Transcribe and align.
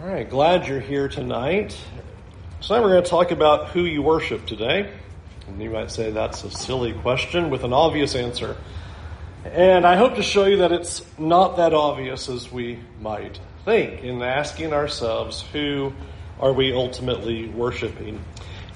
All 0.00 0.06
right, 0.06 0.30
glad 0.30 0.66
you're 0.66 0.80
here 0.80 1.08
tonight. 1.08 1.78
So 2.60 2.74
now 2.74 2.82
we're 2.82 2.92
going 2.92 3.04
to 3.04 3.10
talk 3.10 3.32
about 3.32 3.68
who 3.68 3.84
you 3.84 4.00
worship 4.00 4.46
today. 4.46 4.90
And 5.46 5.62
you 5.62 5.68
might 5.68 5.90
say 5.90 6.10
that's 6.10 6.42
a 6.42 6.50
silly 6.50 6.94
question 6.94 7.50
with 7.50 7.64
an 7.64 7.74
obvious 7.74 8.14
answer. 8.14 8.56
And 9.44 9.86
I 9.86 9.96
hope 9.96 10.14
to 10.14 10.22
show 10.22 10.46
you 10.46 10.56
that 10.58 10.72
it's 10.72 11.04
not 11.18 11.58
that 11.58 11.74
obvious 11.74 12.30
as 12.30 12.50
we 12.50 12.78
might 13.02 13.38
think 13.66 14.02
in 14.02 14.22
asking 14.22 14.72
ourselves 14.72 15.44
who 15.52 15.92
are 16.40 16.54
we 16.54 16.72
ultimately 16.72 17.48
worshiping. 17.48 18.24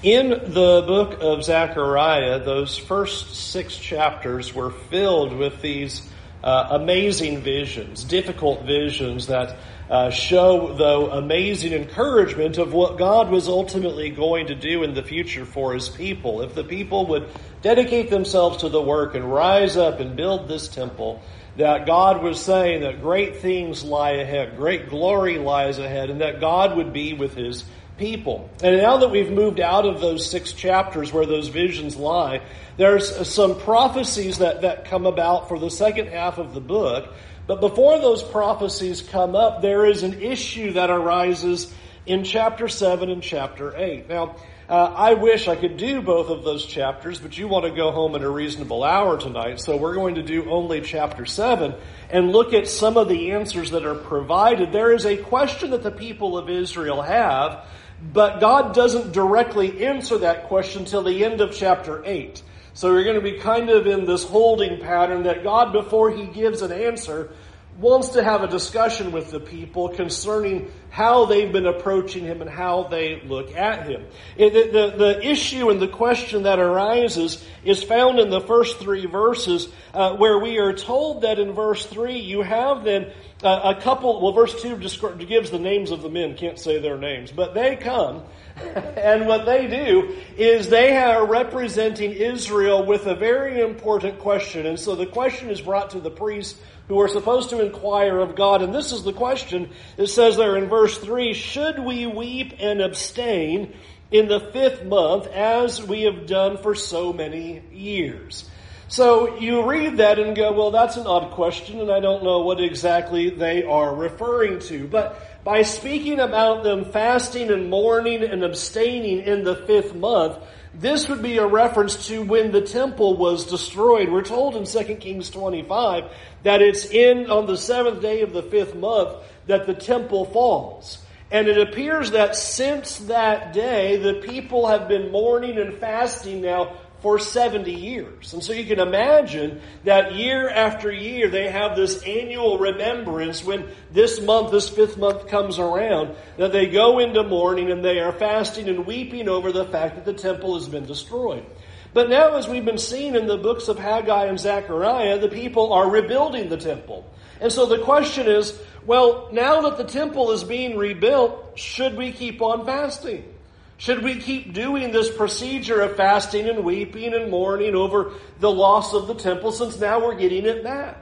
In 0.03 0.29
the 0.29 0.83
book 0.85 1.17
of 1.21 1.43
Zechariah, 1.43 2.37
those 2.37 2.77
first 2.77 3.33
six 3.33 3.75
chapters 3.75 4.53
were 4.53 4.69
filled 4.69 5.33
with 5.33 5.59
these 5.63 6.07
uh, 6.45 6.67
amazing 6.79 7.41
visions, 7.41 8.03
difficult 8.03 8.65
visions 8.65 9.27
that 9.27 9.57
uh, 9.89 10.11
show, 10.11 10.73
though, 10.73 11.09
amazing 11.09 11.73
encouragement 11.73 12.59
of 12.59 12.71
what 12.71 12.99
God 12.99 13.31
was 13.31 13.47
ultimately 13.47 14.11
going 14.11 14.47
to 14.47 14.55
do 14.55 14.83
in 14.83 14.93
the 14.93 15.01
future 15.01 15.43
for 15.43 15.73
his 15.73 15.89
people. 15.89 16.41
If 16.41 16.53
the 16.53 16.63
people 16.63 17.07
would 17.07 17.27
dedicate 17.63 18.11
themselves 18.11 18.57
to 18.57 18.69
the 18.69 18.81
work 18.81 19.15
and 19.15 19.31
rise 19.31 19.75
up 19.75 19.99
and 19.99 20.15
build 20.15 20.47
this 20.47 20.67
temple, 20.67 21.23
that 21.57 21.87
God 21.87 22.21
was 22.21 22.39
saying 22.39 22.81
that 22.81 23.01
great 23.01 23.37
things 23.37 23.83
lie 23.83 24.11
ahead, 24.11 24.55
great 24.55 24.89
glory 24.89 25.39
lies 25.39 25.79
ahead, 25.79 26.11
and 26.11 26.21
that 26.21 26.39
God 26.39 26.77
would 26.77 26.93
be 26.93 27.13
with 27.13 27.33
his 27.33 27.63
people. 27.97 28.49
And 28.63 28.77
now 28.77 28.97
that 28.97 29.09
we've 29.09 29.31
moved 29.31 29.59
out 29.59 29.85
of 29.85 30.01
those 30.01 30.29
six 30.29 30.53
chapters 30.53 31.13
where 31.13 31.25
those 31.25 31.47
visions 31.47 31.95
lie, 31.95 32.41
there's 32.77 33.27
some 33.27 33.59
prophecies 33.59 34.39
that, 34.39 34.61
that 34.61 34.85
come 34.85 35.05
about 35.05 35.47
for 35.47 35.57
the 35.57 35.69
second 35.69 36.07
half 36.07 36.37
of 36.37 36.53
the 36.53 36.61
book 36.61 37.13
but 37.47 37.61
before 37.61 37.99
those 37.99 38.23
prophecies 38.23 39.01
come 39.01 39.35
up, 39.35 39.61
there 39.61 39.85
is 39.85 40.03
an 40.03 40.21
issue 40.21 40.73
that 40.73 40.89
arises 40.89 41.71
in 42.05 42.23
chapter 42.23 42.67
7 42.67 43.09
and 43.09 43.21
chapter 43.21 43.75
8. 43.75 44.09
Now, 44.09 44.35
uh, 44.67 44.73
I 44.73 45.13
wish 45.13 45.47
I 45.47 45.55
could 45.55 45.77
do 45.77 46.01
both 46.01 46.29
of 46.29 46.43
those 46.43 46.65
chapters, 46.65 47.19
but 47.19 47.37
you 47.37 47.47
want 47.47 47.65
to 47.65 47.71
go 47.71 47.91
home 47.91 48.15
at 48.15 48.23
a 48.23 48.29
reasonable 48.29 48.83
hour 48.83 49.19
tonight, 49.19 49.59
so 49.59 49.77
we're 49.77 49.93
going 49.93 50.15
to 50.15 50.23
do 50.23 50.49
only 50.49 50.81
chapter 50.81 51.23
7 51.23 51.75
and 52.09 52.31
look 52.31 52.51
at 52.53 52.67
some 52.67 52.97
of 52.97 53.07
the 53.07 53.31
answers 53.31 53.71
that 53.71 53.85
are 53.85 53.93
provided. 53.93 54.71
There 54.71 54.91
is 54.91 55.05
a 55.05 55.17
question 55.17 55.69
that 55.71 55.83
the 55.83 55.91
people 55.91 56.35
of 56.39 56.49
Israel 56.49 57.03
have, 57.03 57.67
but 58.13 58.39
God 58.39 58.73
doesn't 58.73 59.11
directly 59.11 59.85
answer 59.85 60.17
that 60.19 60.47
question 60.47 60.85
till 60.85 61.03
the 61.03 61.23
end 61.23 61.41
of 61.41 61.53
chapter 61.53 62.03
8. 62.05 62.41
So 62.73 62.91
you're 62.91 63.03
going 63.05 63.15
to 63.15 63.21
be 63.21 63.39
kind 63.39 63.69
of 63.69 63.87
in 63.87 64.05
this 64.05 64.25
holding 64.25 64.81
pattern 64.81 65.23
that 65.23 65.43
God, 65.43 65.71
before 65.71 66.11
He 66.11 66.25
gives 66.25 66.61
an 66.61 66.71
answer, 66.71 67.31
wants 67.77 68.09
to 68.09 68.23
have 68.23 68.41
a 68.41 68.47
discussion 68.47 69.11
with 69.11 69.31
the 69.31 69.39
people 69.39 69.89
concerning 69.89 70.71
how 70.89 71.25
they've 71.25 71.51
been 71.51 71.65
approaching 71.65 72.23
Him 72.23 72.41
and 72.41 72.49
how 72.49 72.83
they 72.83 73.21
look 73.21 73.53
at 73.53 73.87
Him. 73.87 74.05
The, 74.37 74.49
the, 74.49 74.93
the 74.97 75.29
issue 75.29 75.69
and 75.69 75.81
the 75.81 75.89
question 75.89 76.43
that 76.43 76.59
arises 76.59 77.43
is 77.65 77.83
found 77.83 78.19
in 78.19 78.29
the 78.29 78.39
first 78.39 78.79
three 78.79 79.05
verses, 79.05 79.67
uh, 79.93 80.15
where 80.15 80.39
we 80.39 80.57
are 80.57 80.73
told 80.73 81.23
that 81.23 81.37
in 81.37 81.51
verse 81.51 81.85
3 81.85 82.19
you 82.19 82.41
have 82.43 82.85
then 82.85 83.11
uh, 83.43 83.73
a 83.75 83.81
couple, 83.81 84.21
well, 84.21 84.31
verse 84.31 84.61
2 84.61 84.77
gives 85.25 85.51
the 85.51 85.59
names 85.59 85.91
of 85.91 86.01
the 86.01 86.09
men, 86.09 86.37
can't 86.37 86.57
say 86.57 86.79
their 86.79 86.97
names, 86.97 87.31
but 87.31 87.53
they 87.53 87.75
come 87.75 88.23
and 88.95 89.27
what 89.27 89.45
they 89.45 89.67
do 89.67 90.15
is 90.37 90.69
they 90.69 90.95
are 90.95 91.25
representing 91.25 92.13
Israel 92.13 92.85
with 92.85 93.05
a 93.05 93.15
very 93.15 93.59
important 93.59 94.19
question. 94.19 94.65
And 94.65 94.79
so 94.79 94.95
the 94.95 95.05
question 95.05 95.49
is 95.49 95.59
brought 95.59 95.89
to 95.89 95.99
the 95.99 96.09
priests 96.11 96.59
who 96.87 96.99
are 96.99 97.07
supposed 97.07 97.49
to 97.49 97.63
inquire 97.63 98.19
of 98.19 98.35
God. 98.35 98.61
And 98.61 98.73
this 98.73 98.91
is 98.91 99.03
the 99.03 99.13
question. 99.13 99.69
It 99.97 100.07
says 100.07 100.37
there 100.37 100.57
in 100.57 100.69
verse 100.69 100.97
3 100.97 101.33
Should 101.33 101.79
we 101.79 102.05
weep 102.05 102.53
and 102.59 102.81
abstain 102.81 103.73
in 104.11 104.27
the 104.27 104.39
fifth 104.39 104.83
month 104.83 105.27
as 105.27 105.81
we 105.81 106.03
have 106.03 106.27
done 106.27 106.57
for 106.57 106.75
so 106.75 107.11
many 107.11 107.61
years? 107.71 108.49
So 108.87 109.39
you 109.39 109.67
read 109.67 109.97
that 109.97 110.19
and 110.19 110.35
go, 110.35 110.51
well, 110.51 110.69
that's 110.69 110.95
an 110.95 111.07
odd 111.07 111.31
question, 111.31 111.81
and 111.81 111.91
I 111.91 111.99
don't 111.99 112.23
know 112.23 112.41
what 112.41 112.61
exactly 112.61 113.31
they 113.31 113.63
are 113.63 113.93
referring 113.95 114.59
to. 114.59 114.87
But 114.87 115.43
by 115.43 115.63
speaking 115.63 116.19
about 116.19 116.63
them 116.63 116.91
fasting 116.91 117.49
and 117.49 117.69
mourning 117.69 118.23
and 118.23 118.43
abstaining 118.43 119.21
in 119.21 119.43
the 119.43 119.55
fifth 119.55 119.95
month, 119.95 120.37
this 120.79 121.07
would 121.09 121.21
be 121.21 121.37
a 121.37 121.47
reference 121.47 122.07
to 122.07 122.23
when 122.23 122.51
the 122.51 122.61
temple 122.61 123.17
was 123.17 123.45
destroyed. 123.45 124.09
We're 124.09 124.23
told 124.23 124.55
in 124.55 124.65
2 124.65 124.95
Kings 124.95 125.29
25 125.29 126.11
that 126.43 126.61
it's 126.61 126.85
in 126.85 127.29
on 127.29 127.45
the 127.47 127.57
seventh 127.57 128.01
day 128.01 128.21
of 128.21 128.33
the 128.33 128.43
fifth 128.43 128.75
month 128.75 129.23
that 129.47 129.65
the 129.67 129.73
temple 129.73 130.25
falls. 130.25 130.99
And 131.31 131.47
it 131.47 131.57
appears 131.57 132.11
that 132.11 132.35
since 132.35 132.97
that 132.99 133.53
day, 133.53 133.97
the 133.97 134.21
people 134.27 134.67
have 134.67 134.87
been 134.87 135.11
mourning 135.11 135.57
and 135.57 135.73
fasting 135.79 136.41
now 136.41 136.77
for 137.05 137.19
70 137.19 137.71
years. 137.71 138.33
And 138.33 138.43
so 138.43 138.51
you 138.51 138.65
can 138.65 138.79
imagine 138.79 139.61
that 139.83 140.15
year 140.15 140.49
after 140.49 140.91
year 140.91 141.29
they 141.29 141.51
have 141.51 141.75
this 141.75 142.01
annual 142.01 142.57
remembrance 142.57 143.43
when 143.43 143.69
this 143.91 144.19
month, 144.19 144.49
this 144.49 144.69
fifth 144.69 144.97
month 144.97 145.27
comes 145.27 145.59
around, 145.59 146.15
that 146.37 146.51
they 146.51 146.65
go 146.65 146.97
into 146.97 147.21
mourning 147.21 147.69
and 147.69 147.85
they 147.85 147.99
are 147.99 148.11
fasting 148.11 148.67
and 148.69 148.87
weeping 148.87 149.29
over 149.29 149.51
the 149.51 149.65
fact 149.65 149.97
that 149.97 150.05
the 150.05 150.15
temple 150.15 150.55
has 150.55 150.67
been 150.67 150.87
destroyed. 150.87 151.45
But 151.93 152.09
now, 152.09 152.37
as 152.37 152.47
we've 152.47 152.65
been 152.65 152.79
seeing 152.79 153.13
in 153.13 153.27
the 153.27 153.37
books 153.37 153.67
of 153.67 153.77
Haggai 153.77 154.25
and 154.25 154.39
Zechariah, 154.39 155.19
the 155.19 155.29
people 155.29 155.73
are 155.73 155.87
rebuilding 155.87 156.49
the 156.49 156.57
temple. 156.57 157.07
And 157.39 157.51
so 157.51 157.67
the 157.67 157.83
question 157.83 158.25
is, 158.25 158.59
well, 158.83 159.29
now 159.31 159.61
that 159.61 159.77
the 159.77 159.83
temple 159.83 160.31
is 160.31 160.43
being 160.43 160.75
rebuilt, 160.75 161.59
should 161.59 161.97
we 161.97 162.11
keep 162.11 162.41
on 162.41 162.65
fasting? 162.65 163.31
Should 163.77 164.03
we 164.03 164.19
keep 164.19 164.53
doing 164.53 164.91
this 164.91 165.09
procedure 165.09 165.81
of 165.81 165.97
fasting 165.97 166.47
and 166.47 166.63
weeping 166.63 167.13
and 167.13 167.29
mourning 167.29 167.75
over 167.75 168.13
the 168.39 168.51
loss 168.51 168.93
of 168.93 169.07
the 169.07 169.15
temple 169.15 169.51
since 169.51 169.79
now 169.79 170.05
we're 170.05 170.15
getting 170.15 170.45
it 170.45 170.63
back? 170.63 170.97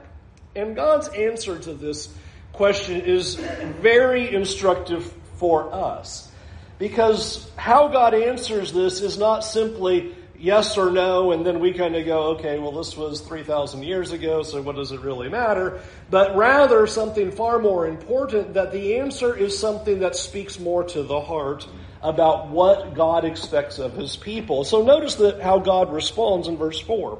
And 0.56 0.74
God's 0.74 1.08
answer 1.08 1.58
to 1.58 1.74
this 1.74 2.08
question 2.52 3.00
is 3.00 3.36
very 3.36 4.34
instructive 4.34 5.12
for 5.36 5.72
us. 5.72 6.30
Because 6.78 7.48
how 7.56 7.88
God 7.88 8.14
answers 8.14 8.72
this 8.72 9.00
is 9.00 9.18
not 9.18 9.44
simply 9.44 10.14
yes 10.36 10.76
or 10.76 10.90
no, 10.90 11.32
and 11.32 11.46
then 11.46 11.60
we 11.60 11.72
kind 11.72 11.94
of 11.94 12.04
go, 12.04 12.34
okay, 12.34 12.58
well, 12.58 12.72
this 12.72 12.96
was 12.96 13.20
3,000 13.20 13.84
years 13.84 14.12
ago, 14.12 14.42
so 14.42 14.60
what 14.60 14.76
does 14.76 14.90
it 14.92 15.00
really 15.00 15.28
matter? 15.28 15.80
But 16.10 16.36
rather, 16.36 16.86
something 16.86 17.30
far 17.30 17.60
more 17.60 17.86
important 17.86 18.54
that 18.54 18.72
the 18.72 18.96
answer 18.98 19.34
is 19.36 19.56
something 19.56 20.00
that 20.00 20.16
speaks 20.16 20.58
more 20.58 20.84
to 20.84 21.02
the 21.04 21.20
heart 21.20 21.66
about 22.04 22.50
what 22.50 22.94
God 22.94 23.24
expects 23.24 23.78
of 23.78 23.94
his 23.94 24.14
people. 24.14 24.62
So 24.62 24.82
notice 24.82 25.14
that 25.16 25.40
how 25.40 25.58
God 25.58 25.90
responds 25.90 26.46
in 26.46 26.58
verse 26.58 26.78
4. 26.78 27.18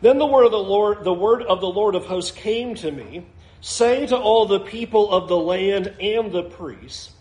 Then 0.00 0.18
the 0.18 0.26
word 0.26 0.46
of 0.46 0.52
the 0.52 0.58
Lord, 0.58 1.04
the 1.04 1.12
word 1.12 1.42
of 1.42 1.60
the 1.60 1.68
Lord 1.68 1.94
of 1.94 2.06
hosts 2.06 2.30
came 2.30 2.74
to 2.76 2.90
me, 2.90 3.26
saying 3.60 4.08
to 4.08 4.16
all 4.16 4.46
the 4.46 4.60
people 4.60 5.10
of 5.10 5.28
the 5.28 5.36
land 5.36 5.94
and 6.00 6.32
the 6.32 6.44
priests, 6.44 7.12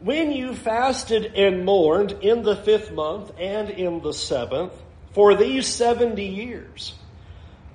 when 0.00 0.32
you 0.32 0.54
fasted 0.54 1.34
and 1.34 1.66
mourned 1.66 2.12
in 2.22 2.42
the 2.42 2.56
fifth 2.56 2.90
month 2.90 3.32
and 3.38 3.68
in 3.68 4.00
the 4.00 4.14
seventh 4.14 4.72
for 5.12 5.34
these 5.34 5.66
seventy 5.66 6.26
years, 6.26 6.94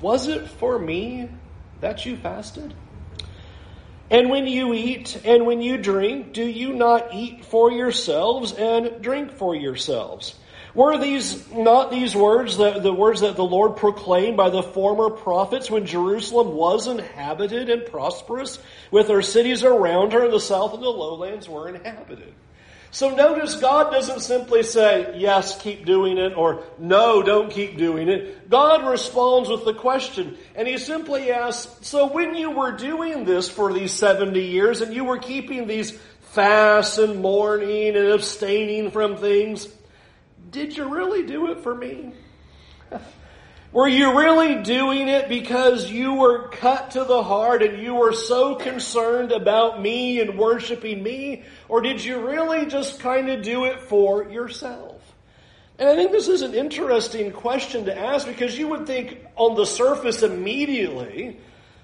was 0.01 0.27
it 0.27 0.47
for 0.47 0.79
me 0.79 1.29
that 1.81 2.03
you 2.03 2.17
fasted? 2.17 2.73
And 4.09 4.29
when 4.29 4.45
you 4.45 4.73
eat 4.73 5.19
and 5.25 5.45
when 5.45 5.61
you 5.61 5.77
drink, 5.77 6.33
do 6.33 6.45
you 6.45 6.73
not 6.73 7.13
eat 7.13 7.45
for 7.45 7.71
yourselves 7.71 8.53
and 8.53 9.01
drink 9.01 9.31
for 9.31 9.55
yourselves? 9.55 10.35
Were 10.75 10.97
these 10.97 11.49
not 11.51 11.89
these 11.89 12.13
words, 12.13 12.57
the, 12.57 12.79
the 12.79 12.93
words 12.93 13.21
that 13.21 13.37
the 13.37 13.45
Lord 13.45 13.77
proclaimed 13.77 14.35
by 14.35 14.49
the 14.49 14.61
former 14.61 15.09
prophets 15.09 15.71
when 15.71 15.85
Jerusalem 15.85 16.53
was 16.53 16.87
inhabited 16.87 17.69
and 17.69 17.85
prosperous, 17.85 18.59
with 18.91 19.07
her 19.07 19.21
cities 19.21 19.63
around 19.63 20.11
her 20.11 20.25
and 20.25 20.33
the 20.33 20.39
south 20.39 20.73
and 20.73 20.83
the 20.83 20.89
lowlands 20.89 21.47
were 21.47 21.69
inhabited? 21.69 22.33
So 22.95 23.13
notice 23.13 23.57
God 23.57 23.91
doesn't 23.91 24.21
simply 24.21 24.63
say, 24.63 25.15
yes, 25.17 25.61
keep 25.61 25.85
doing 25.85 26.17
it, 26.17 26.31
or 26.31 26.63
no, 26.79 27.21
don't 27.21 27.51
keep 27.51 27.77
doing 27.77 28.07
it. 28.07 28.49
God 28.49 28.89
responds 28.89 29.49
with 29.49 29.65
the 29.65 29.73
question, 29.73 30.37
and 30.55 30.65
He 30.65 30.77
simply 30.77 31.29
asks, 31.29 31.85
so 31.85 32.07
when 32.07 32.35
you 32.35 32.51
were 32.51 32.71
doing 32.71 33.25
this 33.25 33.49
for 33.49 33.73
these 33.73 33.91
70 33.91 34.41
years, 34.41 34.79
and 34.79 34.93
you 34.93 35.03
were 35.03 35.17
keeping 35.17 35.67
these 35.67 35.91
fasts 36.31 36.97
and 36.97 37.21
mourning 37.21 37.97
and 37.97 38.07
abstaining 38.07 38.91
from 38.91 39.17
things, 39.17 39.67
did 40.49 40.77
you 40.77 40.87
really 40.87 41.23
do 41.23 41.51
it 41.51 41.63
for 41.63 41.75
me? 41.75 42.13
Were 43.75 43.89
you 43.89 44.17
really 44.17 44.63
doing 44.63 45.09
it 45.09 45.27
because 45.27 45.91
you 45.91 46.13
were 46.13 46.47
cut 46.47 46.91
to 46.91 47.03
the 47.03 47.21
heart 47.21 47.61
and 47.61 47.77
you 47.83 47.93
were 47.95 48.13
so 48.13 48.55
concerned 48.55 49.33
about 49.33 49.81
me 49.81 50.21
and 50.21 50.39
worshiping 50.39 51.03
me? 51.03 51.43
Or 51.67 51.81
did 51.81 52.01
you 52.01 52.25
really 52.25 52.67
just 52.67 53.01
kind 53.01 53.29
of 53.29 53.41
do 53.43 53.65
it 53.65 53.81
for 53.81 54.29
yourself? 54.31 55.01
And 55.77 55.89
I 55.89 55.95
think 55.95 56.13
this 56.13 56.29
is 56.29 56.41
an 56.41 56.53
interesting 56.53 57.33
question 57.33 57.83
to 57.83 57.99
ask 57.99 58.25
because 58.25 58.57
you 58.57 58.69
would 58.69 58.87
think 58.87 59.19
on 59.35 59.57
the 59.57 59.65
surface 59.65 60.23
immediately 60.23 61.37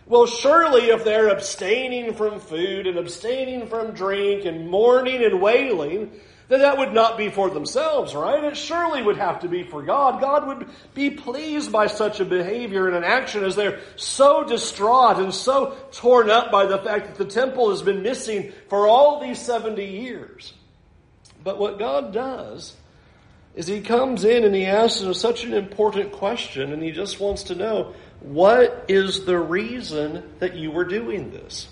Well, 0.08 0.28
surely 0.28 0.92
if 0.92 1.04
they're 1.04 1.28
abstaining 1.28 2.14
from 2.14 2.40
food 2.40 2.88
and 2.88 2.98
abstaining 2.98 3.68
from 3.68 3.92
drink 3.92 4.46
and 4.46 4.70
mourning 4.70 5.26
and 5.26 5.42
wailing, 5.42 6.12
then 6.52 6.60
that 6.60 6.78
would 6.78 6.92
not 6.92 7.18
be 7.18 7.30
for 7.30 7.50
themselves, 7.50 8.14
right? 8.14 8.44
It 8.44 8.58
surely 8.58 9.02
would 9.02 9.16
have 9.16 9.40
to 9.40 9.48
be 9.48 9.64
for 9.64 9.82
God. 9.82 10.20
God 10.20 10.48
would 10.48 10.68
be 10.94 11.10
pleased 11.10 11.72
by 11.72 11.88
such 11.88 12.20
a 12.20 12.26
behavior 12.26 12.88
and 12.88 12.98
an 12.98 13.06
action 13.06 13.46
as 13.46 13.56
they're 13.56 13.80
so 13.96 14.44
distraught 14.44 15.18
and 15.18 15.34
so 15.34 15.78
torn 15.94 16.30
up 16.30 16.52
by 16.52 16.66
the 16.66 16.78
fact 16.80 17.08
that 17.08 17.16
the 17.16 17.24
temple 17.24 17.70
has 17.70 17.82
been 17.82 18.04
missing 18.04 18.52
for 18.68 18.86
all 18.86 19.22
these 19.22 19.40
70 19.40 19.82
years. 19.82 20.54
But 21.42 21.58
what 21.58 21.80
God 21.80 22.12
does 22.12 22.76
is 23.56 23.68
He 23.68 23.80
comes 23.80 24.26
in 24.26 24.44
and 24.44 24.54
He 24.54 24.66
asks 24.66 25.06
such 25.18 25.46
an 25.46 25.54
important 25.54 26.12
question 26.12 26.74
and 26.74 26.84
He 26.84 26.92
just 26.92 27.22
wants 27.22 27.44
to 27.44 27.56
know, 27.56 27.94
what 28.20 28.86
is 28.90 29.24
the 29.24 29.40
reason 29.40 30.34
that 30.40 30.56
you 30.56 30.70
were 30.70 30.84
doing 30.84 31.32
this? 31.32 31.70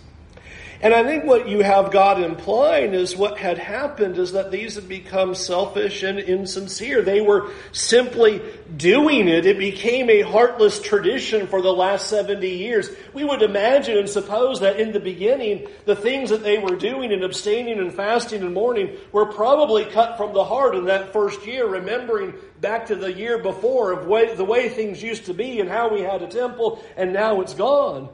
And 0.82 0.94
I 0.94 1.04
think 1.04 1.26
what 1.26 1.50
you 1.50 1.60
have 1.60 1.92
God 1.92 2.22
implying 2.22 2.94
is 2.94 3.14
what 3.14 3.38
had 3.38 3.58
happened 3.58 4.18
is 4.18 4.32
that 4.32 4.50
these 4.50 4.76
had 4.76 4.88
become 4.88 5.36
selfish 5.36 6.04
and 6.04 6.18
insincere. 6.18 7.02
They 7.02 7.20
were 7.20 7.52
simply 7.74 8.42
doing 8.78 9.28
it. 9.28 9.46
It 9.46 9.60
became 9.60 10.10
a 10.10 10.22
heartless 10.22 10.80
tradition 10.80 11.48
for 11.48 11.62
the 11.62 11.74
last 11.74 12.08
70 12.08 12.48
years. 12.48 12.90
We 13.14 13.26
would 13.26 13.42
imagine 13.42 13.98
and 13.98 14.08
suppose 14.08 14.62
that 14.62 14.80
in 14.80 14.94
the 14.94 15.02
beginning, 15.02 15.68
the 15.84 15.98
things 15.98 16.30
that 16.30 16.44
they 16.44 16.60
were 16.60 16.78
doing 16.78 17.12
and 17.12 17.26
abstaining 17.26 17.80
and 17.80 17.94
fasting 17.94 18.42
and 18.42 18.54
mourning 18.54 18.96
were 19.12 19.26
probably 19.26 19.84
cut 19.84 20.16
from 20.16 20.34
the 20.34 20.46
heart 20.46 20.76
in 20.76 20.86
that 20.86 21.12
first 21.12 21.46
year, 21.46 21.68
remembering 21.68 22.34
back 22.62 22.86
to 22.86 22.96
the 22.96 23.12
year 23.12 23.38
before 23.38 23.92
of 23.92 24.08
way, 24.08 24.34
the 24.34 24.46
way 24.46 24.70
things 24.70 25.04
used 25.04 25.26
to 25.26 25.34
be 25.34 25.60
and 25.60 25.70
how 25.70 25.94
we 25.94 26.00
had 26.02 26.22
a 26.22 26.28
temple 26.28 26.82
and 26.96 27.12
now 27.12 27.42
it's 27.42 27.54
gone. 27.54 28.08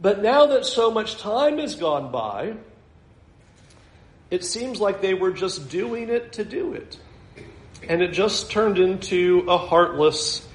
But 0.00 0.22
now 0.22 0.46
that 0.46 0.64
so 0.64 0.90
much 0.90 1.18
time 1.18 1.58
has 1.58 1.74
gone 1.74 2.12
by, 2.12 2.54
it 4.30 4.44
seems 4.44 4.80
like 4.80 5.00
they 5.00 5.14
were 5.14 5.32
just 5.32 5.68
doing 5.70 6.08
it 6.08 6.34
to 6.34 6.44
do 6.44 6.74
it. 6.74 6.98
And 7.88 8.02
it 8.02 8.12
just 8.12 8.50
turned 8.50 8.78
into 8.78 9.44
a 9.48 9.58
heartless 9.58 10.46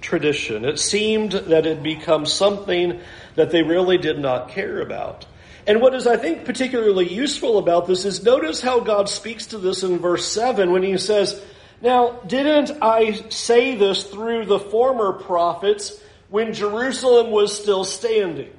tradition. 0.00 0.64
It 0.64 0.78
seemed 0.78 1.32
that 1.32 1.66
it 1.66 1.76
had 1.76 1.82
become 1.82 2.26
something 2.26 3.00
that 3.34 3.50
they 3.50 3.62
really 3.62 3.98
did 3.98 4.18
not 4.18 4.48
care 4.48 4.80
about. 4.80 5.26
And 5.66 5.80
what 5.80 5.94
is, 5.94 6.06
I 6.06 6.16
think, 6.16 6.44
particularly 6.44 7.12
useful 7.12 7.58
about 7.58 7.86
this 7.86 8.04
is 8.04 8.24
notice 8.24 8.62
how 8.62 8.80
God 8.80 9.08
speaks 9.08 9.46
to 9.48 9.58
this 9.58 9.82
in 9.82 9.98
verse 9.98 10.26
7 10.26 10.72
when 10.72 10.82
he 10.82 10.96
says, 10.96 11.40
Now, 11.82 12.20
didn't 12.26 12.82
I 12.82 13.12
say 13.28 13.76
this 13.76 14.04
through 14.04 14.46
the 14.46 14.58
former 14.58 15.12
prophets 15.12 16.00
when 16.30 16.54
Jerusalem 16.54 17.30
was 17.30 17.54
still 17.54 17.84
standing? 17.84 18.50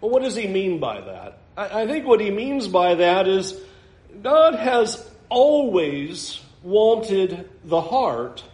Well, 0.00 0.10
what 0.10 0.22
does 0.22 0.36
he 0.36 0.46
mean 0.46 0.78
by 0.78 1.00
that? 1.00 1.38
I, 1.56 1.82
I 1.82 1.86
think 1.86 2.06
what 2.06 2.20
he 2.20 2.30
means 2.30 2.68
by 2.68 2.96
that 2.96 3.26
is 3.26 3.58
God 4.22 4.54
has 4.54 5.08
always 5.28 6.40
wanted 6.62 7.48
the 7.64 7.80
heart 7.80 8.44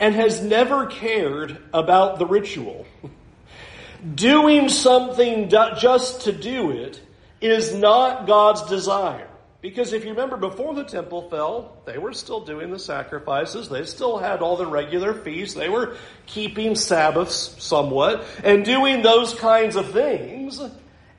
and 0.00 0.14
has 0.14 0.42
never 0.42 0.86
cared 0.86 1.58
about 1.72 2.18
the 2.18 2.26
ritual. 2.26 2.86
Doing 4.14 4.68
something 4.68 5.48
just 5.48 6.22
to 6.22 6.32
do 6.32 6.72
it 6.72 7.00
is 7.40 7.72
not 7.72 8.26
God's 8.26 8.62
desire. 8.62 9.28
Because 9.60 9.92
if 9.92 10.02
you 10.02 10.10
remember, 10.10 10.36
before 10.36 10.74
the 10.74 10.82
temple 10.82 11.30
fell, 11.30 11.76
they 11.86 11.96
were 11.96 12.12
still 12.12 12.40
doing 12.40 12.72
the 12.72 12.80
sacrifices. 12.80 13.68
They 13.68 13.84
still 13.84 14.18
had 14.18 14.42
all 14.42 14.56
the 14.56 14.66
regular 14.66 15.14
feasts. 15.14 15.54
They 15.54 15.68
were 15.68 15.96
keeping 16.26 16.74
Sabbaths 16.74 17.54
somewhat 17.62 18.24
and 18.42 18.64
doing 18.64 19.02
those 19.02 19.34
kinds 19.34 19.76
of 19.76 19.92
things 19.92 20.60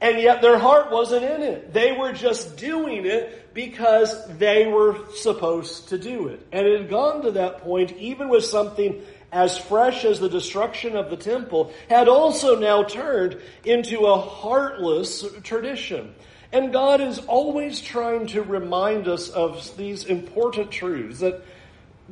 and 0.03 0.19
yet 0.19 0.41
their 0.41 0.59
heart 0.59 0.91
wasn't 0.91 1.23
in 1.23 1.41
it. 1.41 1.73
They 1.73 1.93
were 1.93 2.11
just 2.11 2.57
doing 2.57 3.05
it 3.05 3.53
because 3.53 4.27
they 4.37 4.67
were 4.67 4.97
supposed 5.15 5.87
to 5.89 5.97
do 5.97 6.27
it. 6.27 6.45
And 6.51 6.67
it 6.67 6.81
had 6.81 6.89
gone 6.89 7.21
to 7.21 7.31
that 7.31 7.59
point, 7.59 7.93
even 7.93 8.27
with 8.27 8.43
something 8.43 9.01
as 9.31 9.57
fresh 9.57 10.03
as 10.03 10.19
the 10.19 10.27
destruction 10.27 10.97
of 10.97 11.09
the 11.09 11.15
temple, 11.15 11.71
had 11.89 12.09
also 12.09 12.59
now 12.59 12.83
turned 12.83 13.39
into 13.63 14.01
a 14.01 14.19
heartless 14.19 15.23
tradition. 15.41 16.13
And 16.51 16.73
God 16.73 16.99
is 16.99 17.19
always 17.19 17.79
trying 17.79 18.27
to 18.27 18.43
remind 18.43 19.07
us 19.07 19.29
of 19.29 19.75
these 19.77 20.03
important 20.03 20.69
truths 20.69 21.19
that 21.19 21.45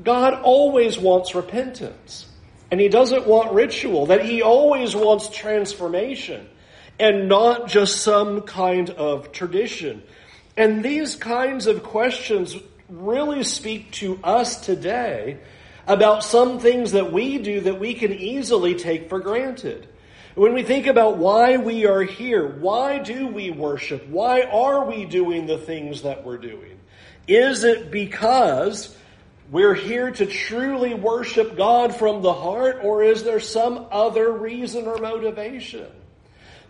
God 0.02 0.36
always 0.36 0.98
wants 0.98 1.36
repentance. 1.36 2.26
And 2.72 2.80
He 2.80 2.88
doesn't 2.88 3.28
want 3.28 3.52
ritual, 3.52 4.06
that 4.06 4.24
He 4.24 4.42
always 4.42 4.96
wants 4.96 5.28
transformation 5.28 6.48
and 7.02 7.28
not 7.28 7.68
just 7.68 8.04
some 8.04 8.42
kind 8.42 8.92
of 8.92 9.32
tradition. 9.32 10.04
And 10.56 10.86
these 10.86 11.16
kinds 11.16 11.66
of 11.66 11.82
questions 11.82 12.56
really 12.90 13.44
speak 13.44 13.92
to 13.94 14.20
us 14.24 14.62
today 14.62 15.40
about 15.88 16.24
some 16.24 16.60
things 16.60 16.92
that 16.92 17.12
we 17.12 17.40
do 17.40 17.62
that 17.62 17.80
we 17.80 17.96
can 17.96 18.14
easily 18.14 18.76
take 18.76 19.10
for 19.10 19.20
granted. 19.20 19.88
When 20.36 20.54
we 20.54 20.62
think 20.62 20.86
about 20.86 21.18
why 21.18 21.58
we 21.58 21.88
are 21.88 22.04
here, 22.04 22.48
why 22.48 23.00
do 23.00 23.26
we 23.26 23.50
worship? 23.50 24.08
Why 24.08 24.44
are 24.44 24.86
we 24.86 25.06
doing 25.06 25.48
the 25.48 25.58
things 25.58 26.04
that 26.04 26.24
we're 26.24 26.38
doing? 26.38 26.80
Is 27.28 27.64
it 27.64 27.90
because 27.90 28.96
we're 29.50 29.74
here 29.74 30.12
to 30.12 30.28
truly 30.28 30.94
worship 30.94 31.58
God 31.58 31.96
from 31.96 32.22
the 32.22 32.34
heart, 32.34 32.82
or 32.84 33.04
is 33.04 33.24
there 33.24 33.40
some 33.40 33.88
other 33.92 34.32
reason 34.32 34.86
or 34.86 34.98
motivation? 35.00 35.88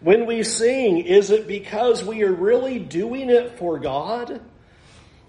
When 0.02 0.26
we 0.26 0.44
sing, 0.44 0.98
is 0.98 1.30
it 1.30 1.48
because 1.48 2.04
we 2.04 2.24
are 2.24 2.32
really 2.32 2.80
doing 2.80 3.30
it 3.30 3.60
for 3.60 3.78
God? 3.78 4.42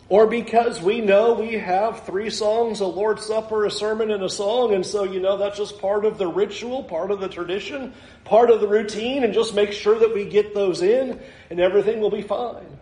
Or 0.08 0.26
because 0.26 0.80
we 0.80 1.00
know 1.00 1.34
we 1.34 1.54
have 1.54 2.04
three 2.04 2.30
songs, 2.30 2.80
a 2.80 2.86
Lord's 2.86 3.24
Supper, 3.24 3.64
a 3.66 3.70
sermon, 3.70 4.10
and 4.10 4.22
a 4.22 4.28
song, 4.28 4.74
and 4.74 4.84
so, 4.84 5.04
you 5.04 5.20
know, 5.20 5.36
that's 5.36 5.56
just 5.56 5.78
part 5.78 6.04
of 6.04 6.18
the 6.18 6.26
ritual, 6.26 6.84
part 6.84 7.10
of 7.10 7.20
the 7.20 7.28
tradition, 7.28 7.94
part 8.24 8.50
of 8.50 8.60
the 8.60 8.68
routine, 8.68 9.24
and 9.24 9.32
just 9.32 9.54
make 9.54 9.72
sure 9.72 9.98
that 9.98 10.12
we 10.12 10.24
get 10.24 10.54
those 10.54 10.82
in, 10.82 11.20
and 11.50 11.60
everything 11.60 12.00
will 12.00 12.10
be 12.10 12.22
fine. 12.22 12.78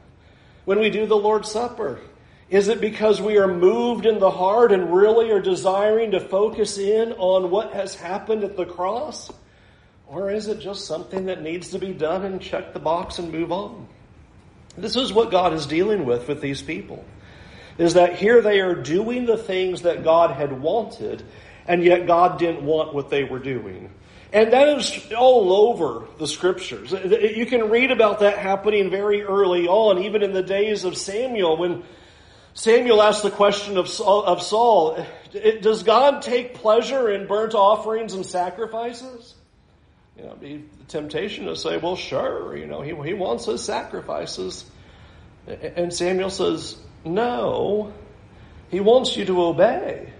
When 0.65 0.79
we 0.79 0.91
do 0.91 1.07
the 1.07 1.17
Lord's 1.17 1.51
Supper, 1.51 2.01
is 2.49 2.69
it 2.69 2.81
because 2.81 3.21
we 3.21 3.39
are 3.39 3.47
moved 3.47 4.07
in 4.07 4.19
the 4.19 4.31
heart 4.31 4.73
and 4.73 4.93
really 4.93 5.31
are 5.31 5.41
desiring 5.41 6.13
to 6.13 6.21
focus 6.21 6.79
in 6.79 7.13
on 7.13 7.51
what 7.51 7.73
has 7.75 7.95
happened 7.95 8.43
at 8.43 8.57
the 8.57 8.67
cross? 8.67 9.31
Or 10.11 10.29
is 10.29 10.49
it 10.49 10.59
just 10.59 10.87
something 10.87 11.27
that 11.27 11.41
needs 11.41 11.71
to 11.71 11.79
be 11.79 11.93
done 11.93 12.25
and 12.25 12.43
check 12.43 12.73
the 12.73 12.81
box 12.81 13.21
and 13.21 13.31
move 13.31 13.53
on? 13.53 13.87
This 14.77 14.97
is 14.97 15.12
what 15.12 15.31
God 15.31 15.53
is 15.53 15.67
dealing 15.67 16.05
with 16.05 16.27
with 16.27 16.41
these 16.41 16.61
people. 16.62 17.05
Is 17.79 17.95
that 17.95 18.17
here 18.17 18.43
they 18.43 18.59
are 18.59 18.75
doing 18.75 19.25
the 19.25 19.37
things 19.37 19.83
that 19.83 20.02
God 20.02 20.33
had 20.33 20.61
wanted, 20.61 21.23
and 21.67 21.85
yet 21.85 22.09
God 22.09 22.40
didn't 22.40 22.64
want 22.64 22.93
what 22.93 23.09
they 23.09 23.23
were 23.23 23.38
doing. 23.38 23.90
And 24.33 24.52
that 24.52 24.69
is 24.69 25.12
all 25.17 25.52
over 25.52 26.07
the 26.19 26.26
scriptures. 26.26 26.90
You 26.93 27.47
can 27.47 27.71
read 27.71 27.93
about 27.93 28.19
that 28.21 28.37
happening 28.38 28.90
very 28.90 29.23
early 29.23 29.69
on, 29.69 30.02
even 30.02 30.25
in 30.25 30.33
the 30.33 30.43
days 30.43 30.83
of 30.83 30.97
Samuel, 30.97 31.57
when 31.57 31.85
Samuel 32.55 33.00
asked 33.00 33.23
the 33.23 33.31
question 33.31 33.76
of 33.76 33.88
Saul, 33.88 34.25
of 34.25 34.43
Saul 34.43 35.07
Does 35.62 35.85
God 35.85 36.23
take 36.23 36.55
pleasure 36.55 37.11
in 37.11 37.29
burnt 37.29 37.55
offerings 37.55 38.14
and 38.14 38.26
sacrifices? 38.26 39.35
You 40.21 40.27
know, 40.27 40.35
be 40.35 40.65
the 40.79 40.85
temptation 40.85 41.47
to 41.47 41.57
say, 41.57 41.79
well, 41.79 41.97
sure, 41.97 42.57
you 42.57 42.67
know, 42.67 42.83
he, 42.83 42.95
he 43.09 43.15
wants 43.15 43.47
his 43.47 43.65
sacrifices. 43.65 44.65
And 45.47 45.93
Samuel 45.93 46.31
says, 46.31 46.77
no, 47.05 47.93
he 48.71 48.81
wants 48.81 49.17
you 49.17 49.25
to 49.25 49.43
obey. 49.43 50.12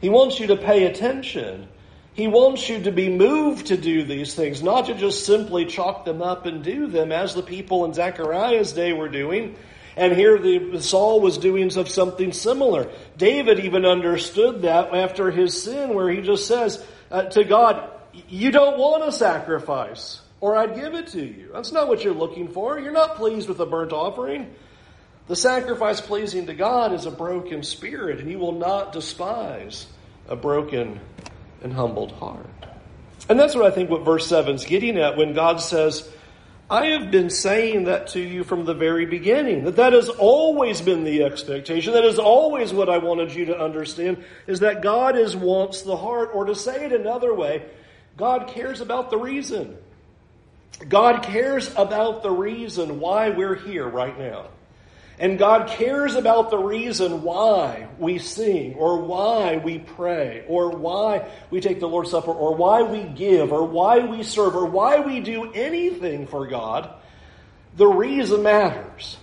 He 0.00 0.08
wants 0.08 0.38
you 0.38 0.48
to 0.48 0.56
pay 0.56 0.84
attention. 0.84 1.66
He 2.12 2.28
wants 2.28 2.68
you 2.68 2.84
to 2.84 2.92
be 2.92 3.08
moved 3.08 3.66
to 3.66 3.76
do 3.76 4.04
these 4.04 4.34
things, 4.34 4.62
not 4.62 4.86
to 4.86 4.94
just 4.94 5.26
simply 5.26 5.64
chalk 5.64 6.04
them 6.04 6.22
up 6.22 6.46
and 6.46 6.62
do 6.62 6.86
them 6.86 7.10
as 7.10 7.34
the 7.34 7.42
people 7.42 7.84
in 7.84 7.92
Zechariah's 7.92 8.72
day 8.72 8.92
were 8.92 9.08
doing. 9.08 9.56
And 9.96 10.12
here 10.12 10.38
the 10.38 10.80
Saul 10.80 11.20
was 11.20 11.38
doing 11.38 11.76
of 11.76 11.88
something 11.88 12.32
similar. 12.32 12.88
David 13.16 13.60
even 13.60 13.84
understood 13.84 14.62
that 14.62 14.94
after 14.94 15.32
his 15.32 15.60
sin, 15.60 15.94
where 15.94 16.08
he 16.08 16.20
just 16.20 16.46
says 16.46 16.84
uh, 17.10 17.24
to 17.30 17.42
God, 17.42 17.90
you 18.28 18.50
don't 18.50 18.78
want 18.78 19.04
a 19.04 19.12
sacrifice, 19.12 20.20
or 20.40 20.56
I'd 20.56 20.74
give 20.74 20.94
it 20.94 21.08
to 21.08 21.24
you. 21.24 21.50
That's 21.52 21.72
not 21.72 21.88
what 21.88 22.04
you're 22.04 22.14
looking 22.14 22.48
for. 22.48 22.78
You're 22.78 22.92
not 22.92 23.16
pleased 23.16 23.48
with 23.48 23.60
a 23.60 23.66
burnt 23.66 23.92
offering. 23.92 24.54
The 25.26 25.36
sacrifice 25.36 26.00
pleasing 26.00 26.46
to 26.46 26.54
God 26.54 26.92
is 26.92 27.06
a 27.06 27.10
broken 27.10 27.62
spirit, 27.62 28.20
and 28.20 28.28
He 28.28 28.36
will 28.36 28.52
not 28.52 28.92
despise 28.92 29.86
a 30.28 30.36
broken 30.36 31.00
and 31.62 31.72
humbled 31.72 32.12
heart. 32.12 32.46
And 33.28 33.40
that's 33.40 33.54
what 33.54 33.64
I 33.64 33.70
think 33.70 33.88
what 33.88 34.04
verse 34.04 34.26
7 34.26 34.54
is 34.54 34.64
getting 34.64 34.98
at 34.98 35.16
when 35.16 35.32
God 35.32 35.60
says, 35.60 36.08
I 36.68 36.86
have 36.86 37.10
been 37.10 37.30
saying 37.30 37.84
that 37.84 38.08
to 38.08 38.20
you 38.20 38.42
from 38.42 38.64
the 38.64 38.74
very 38.74 39.06
beginning. 39.06 39.64
That 39.64 39.76
that 39.76 39.92
has 39.92 40.08
always 40.08 40.80
been 40.80 41.04
the 41.04 41.22
expectation. 41.22 41.92
That 41.92 42.04
is 42.04 42.18
always 42.18 42.72
what 42.72 42.88
I 42.88 42.98
wanted 42.98 43.34
you 43.34 43.46
to 43.46 43.58
understand 43.58 44.24
is 44.46 44.60
that 44.60 44.82
God 44.82 45.16
is 45.16 45.36
wants 45.36 45.82
the 45.82 45.96
heart. 45.96 46.30
Or 46.34 46.46
to 46.46 46.54
say 46.54 46.86
it 46.86 46.92
another 46.92 47.34
way, 47.34 47.64
God 48.16 48.48
cares 48.48 48.80
about 48.80 49.10
the 49.10 49.18
reason. 49.18 49.76
God 50.88 51.22
cares 51.22 51.72
about 51.76 52.22
the 52.22 52.30
reason 52.30 53.00
why 53.00 53.30
we're 53.30 53.54
here 53.54 53.86
right 53.86 54.18
now. 54.18 54.46
And 55.18 55.38
God 55.38 55.68
cares 55.68 56.16
about 56.16 56.50
the 56.50 56.58
reason 56.58 57.22
why 57.22 57.86
we 57.98 58.18
sing, 58.18 58.74
or 58.74 59.00
why 59.02 59.58
we 59.58 59.78
pray, 59.78 60.44
or 60.48 60.70
why 60.70 61.30
we 61.50 61.60
take 61.60 61.78
the 61.78 61.88
Lord's 61.88 62.10
Supper, 62.10 62.32
or 62.32 62.56
why 62.56 62.82
we 62.82 63.04
give, 63.04 63.52
or 63.52 63.64
why 63.64 64.00
we 64.00 64.24
serve, 64.24 64.56
or 64.56 64.66
why 64.66 65.00
we 65.00 65.20
do 65.20 65.52
anything 65.52 66.26
for 66.26 66.48
God. 66.48 66.90
The 67.76 67.86
reason 67.86 68.42
matters. 68.42 69.16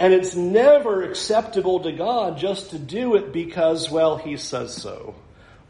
And 0.00 0.14
it's 0.14 0.34
never 0.34 1.02
acceptable 1.02 1.80
to 1.80 1.92
God 1.92 2.38
just 2.38 2.70
to 2.70 2.78
do 2.78 3.16
it 3.16 3.32
because, 3.32 3.90
well, 3.90 4.16
He 4.16 4.38
says 4.38 4.74
so, 4.74 5.14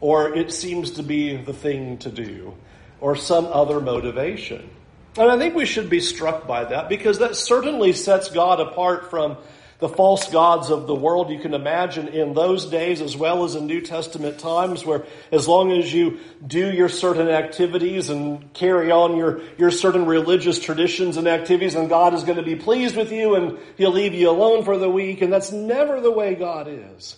or 0.01 0.33
it 0.33 0.51
seems 0.51 0.91
to 0.91 1.03
be 1.03 1.35
the 1.35 1.53
thing 1.53 1.97
to 1.99 2.09
do, 2.09 2.55
or 3.01 3.15
some 3.15 3.45
other 3.45 3.79
motivation. 3.79 4.69
And 5.17 5.29
I 5.29 5.37
think 5.37 5.55
we 5.55 5.65
should 5.65 5.89
be 5.89 5.99
struck 5.99 6.47
by 6.47 6.65
that 6.65 6.87
because 6.87 7.19
that 7.19 7.35
certainly 7.35 7.93
sets 7.93 8.29
God 8.29 8.59
apart 8.59 9.09
from 9.09 9.37
the 9.79 9.89
false 9.89 10.29
gods 10.29 10.69
of 10.69 10.87
the 10.87 10.95
world 10.95 11.29
you 11.29 11.39
can 11.39 11.53
imagine 11.53 12.09
in 12.09 12.33
those 12.33 12.65
days 12.65 12.99
as 12.99 13.15
well 13.15 13.45
as 13.45 13.55
in 13.55 13.65
New 13.65 13.79
Testament 13.79 14.37
times 14.37 14.85
where 14.85 15.05
as 15.31 15.47
long 15.47 15.71
as 15.71 15.91
you 15.93 16.19
do 16.45 16.71
your 16.71 16.89
certain 16.89 17.29
activities 17.29 18.09
and 18.09 18.53
carry 18.53 18.91
on 18.91 19.15
your, 19.15 19.41
your 19.57 19.71
certain 19.71 20.05
religious 20.05 20.59
traditions 20.59 21.15
and 21.15 21.27
activities 21.27 21.75
and 21.75 21.87
God 21.87 22.13
is 22.13 22.23
going 22.23 22.37
to 22.37 22.43
be 22.43 22.57
pleased 22.57 22.97
with 22.97 23.11
you 23.11 23.35
and 23.35 23.57
He'll 23.77 23.91
leave 23.91 24.13
you 24.13 24.29
alone 24.29 24.65
for 24.65 24.77
the 24.77 24.89
week 24.89 25.21
and 25.21 25.31
that's 25.31 25.53
never 25.53 26.01
the 26.01 26.11
way 26.11 26.35
God 26.35 26.67
is. 26.67 27.15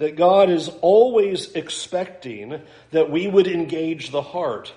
That 0.00 0.16
God 0.16 0.48
is 0.48 0.68
always 0.80 1.52
expecting 1.52 2.60
that 2.90 3.10
we 3.10 3.28
would 3.28 3.46
engage 3.46 4.10
the 4.10 4.22
heart. 4.22 4.72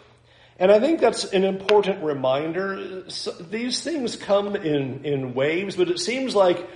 And 0.60 0.70
I 0.70 0.80
think 0.80 1.00
that's 1.00 1.24
an 1.24 1.46
important 1.46 2.04
reminder. 2.04 3.04
These 3.50 3.82
things 3.82 4.18
come 4.18 4.56
in, 4.56 5.06
in 5.06 5.34
waves, 5.34 5.78
but 5.78 5.90
it 5.90 6.00
seems 6.00 6.36
like 6.36 6.70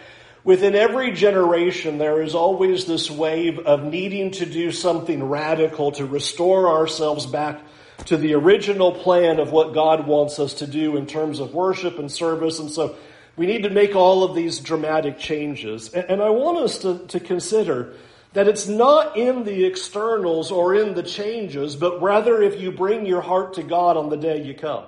within 0.45 0.75
every 0.75 1.11
generation 1.11 1.97
there 1.97 2.21
is 2.21 2.35
always 2.35 2.85
this 2.85 3.11
wave 3.11 3.59
of 3.59 3.83
needing 3.83 4.31
to 4.31 4.45
do 4.45 4.71
something 4.71 5.21
radical 5.23 5.91
to 5.91 6.05
restore 6.05 6.69
ourselves 6.69 7.25
back 7.25 7.59
to 8.05 8.15
the 8.15 8.33
original 8.33 8.93
plan 8.93 9.41
of 9.41 9.51
what 9.51 9.73
God 9.73 10.07
wants 10.07 10.39
us 10.39 10.53
to 10.55 10.67
do 10.67 10.95
in 10.95 11.05
terms 11.05 11.41
of 11.41 11.53
worship 11.53 11.99
and 11.99 12.09
service. 12.09 12.59
And 12.59 12.71
so 12.71 12.95
we 13.35 13.45
need 13.45 13.63
to 13.63 13.69
make 13.69 13.93
all 13.93 14.23
of 14.23 14.35
these 14.35 14.59
dramatic 14.59 15.19
changes. 15.19 15.89
And 15.89 16.21
I 16.21 16.29
want 16.29 16.59
us 16.59 16.79
to, 16.79 16.99
to 17.07 17.19
consider 17.19 17.93
that 18.37 18.47
it's 18.47 18.67
not 18.67 19.17
in 19.17 19.45
the 19.45 19.65
externals 19.65 20.51
or 20.51 20.75
in 20.75 20.93
the 20.93 21.01
changes, 21.01 21.75
but 21.75 22.03
rather 22.03 22.39
if 22.39 22.61
you 22.61 22.71
bring 22.71 23.07
your 23.07 23.19
heart 23.19 23.55
to 23.55 23.63
God 23.63 23.97
on 23.97 24.09
the 24.09 24.15
day 24.15 24.43
you 24.43 24.53
come. 24.53 24.83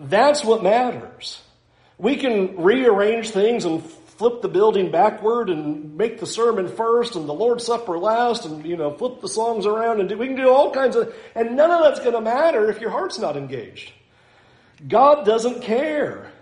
That's 0.00 0.44
what 0.44 0.60
matters. 0.60 1.40
We 1.96 2.16
can 2.16 2.60
rearrange 2.60 3.30
things 3.30 3.64
and 3.64 3.84
flip 3.84 4.42
the 4.42 4.48
building 4.48 4.90
backward 4.90 5.48
and 5.48 5.96
make 5.96 6.18
the 6.18 6.26
sermon 6.26 6.66
first 6.66 7.14
and 7.14 7.28
the 7.28 7.32
Lord's 7.32 7.66
Supper 7.66 8.00
last 8.00 8.46
and, 8.46 8.66
you 8.66 8.76
know, 8.76 8.90
flip 8.90 9.20
the 9.20 9.28
songs 9.28 9.64
around 9.64 10.00
and 10.00 10.08
do, 10.08 10.18
we 10.18 10.26
can 10.26 10.34
do 10.34 10.48
all 10.48 10.72
kinds 10.72 10.96
of, 10.96 11.14
and 11.36 11.54
none 11.54 11.70
of 11.70 11.84
that's 11.84 12.00
going 12.00 12.14
to 12.14 12.20
matter 12.20 12.68
if 12.68 12.80
your 12.80 12.90
heart's 12.90 13.20
not 13.20 13.36
engaged. 13.36 13.92
God 14.88 15.24
doesn't 15.24 15.62
care. 15.62 16.32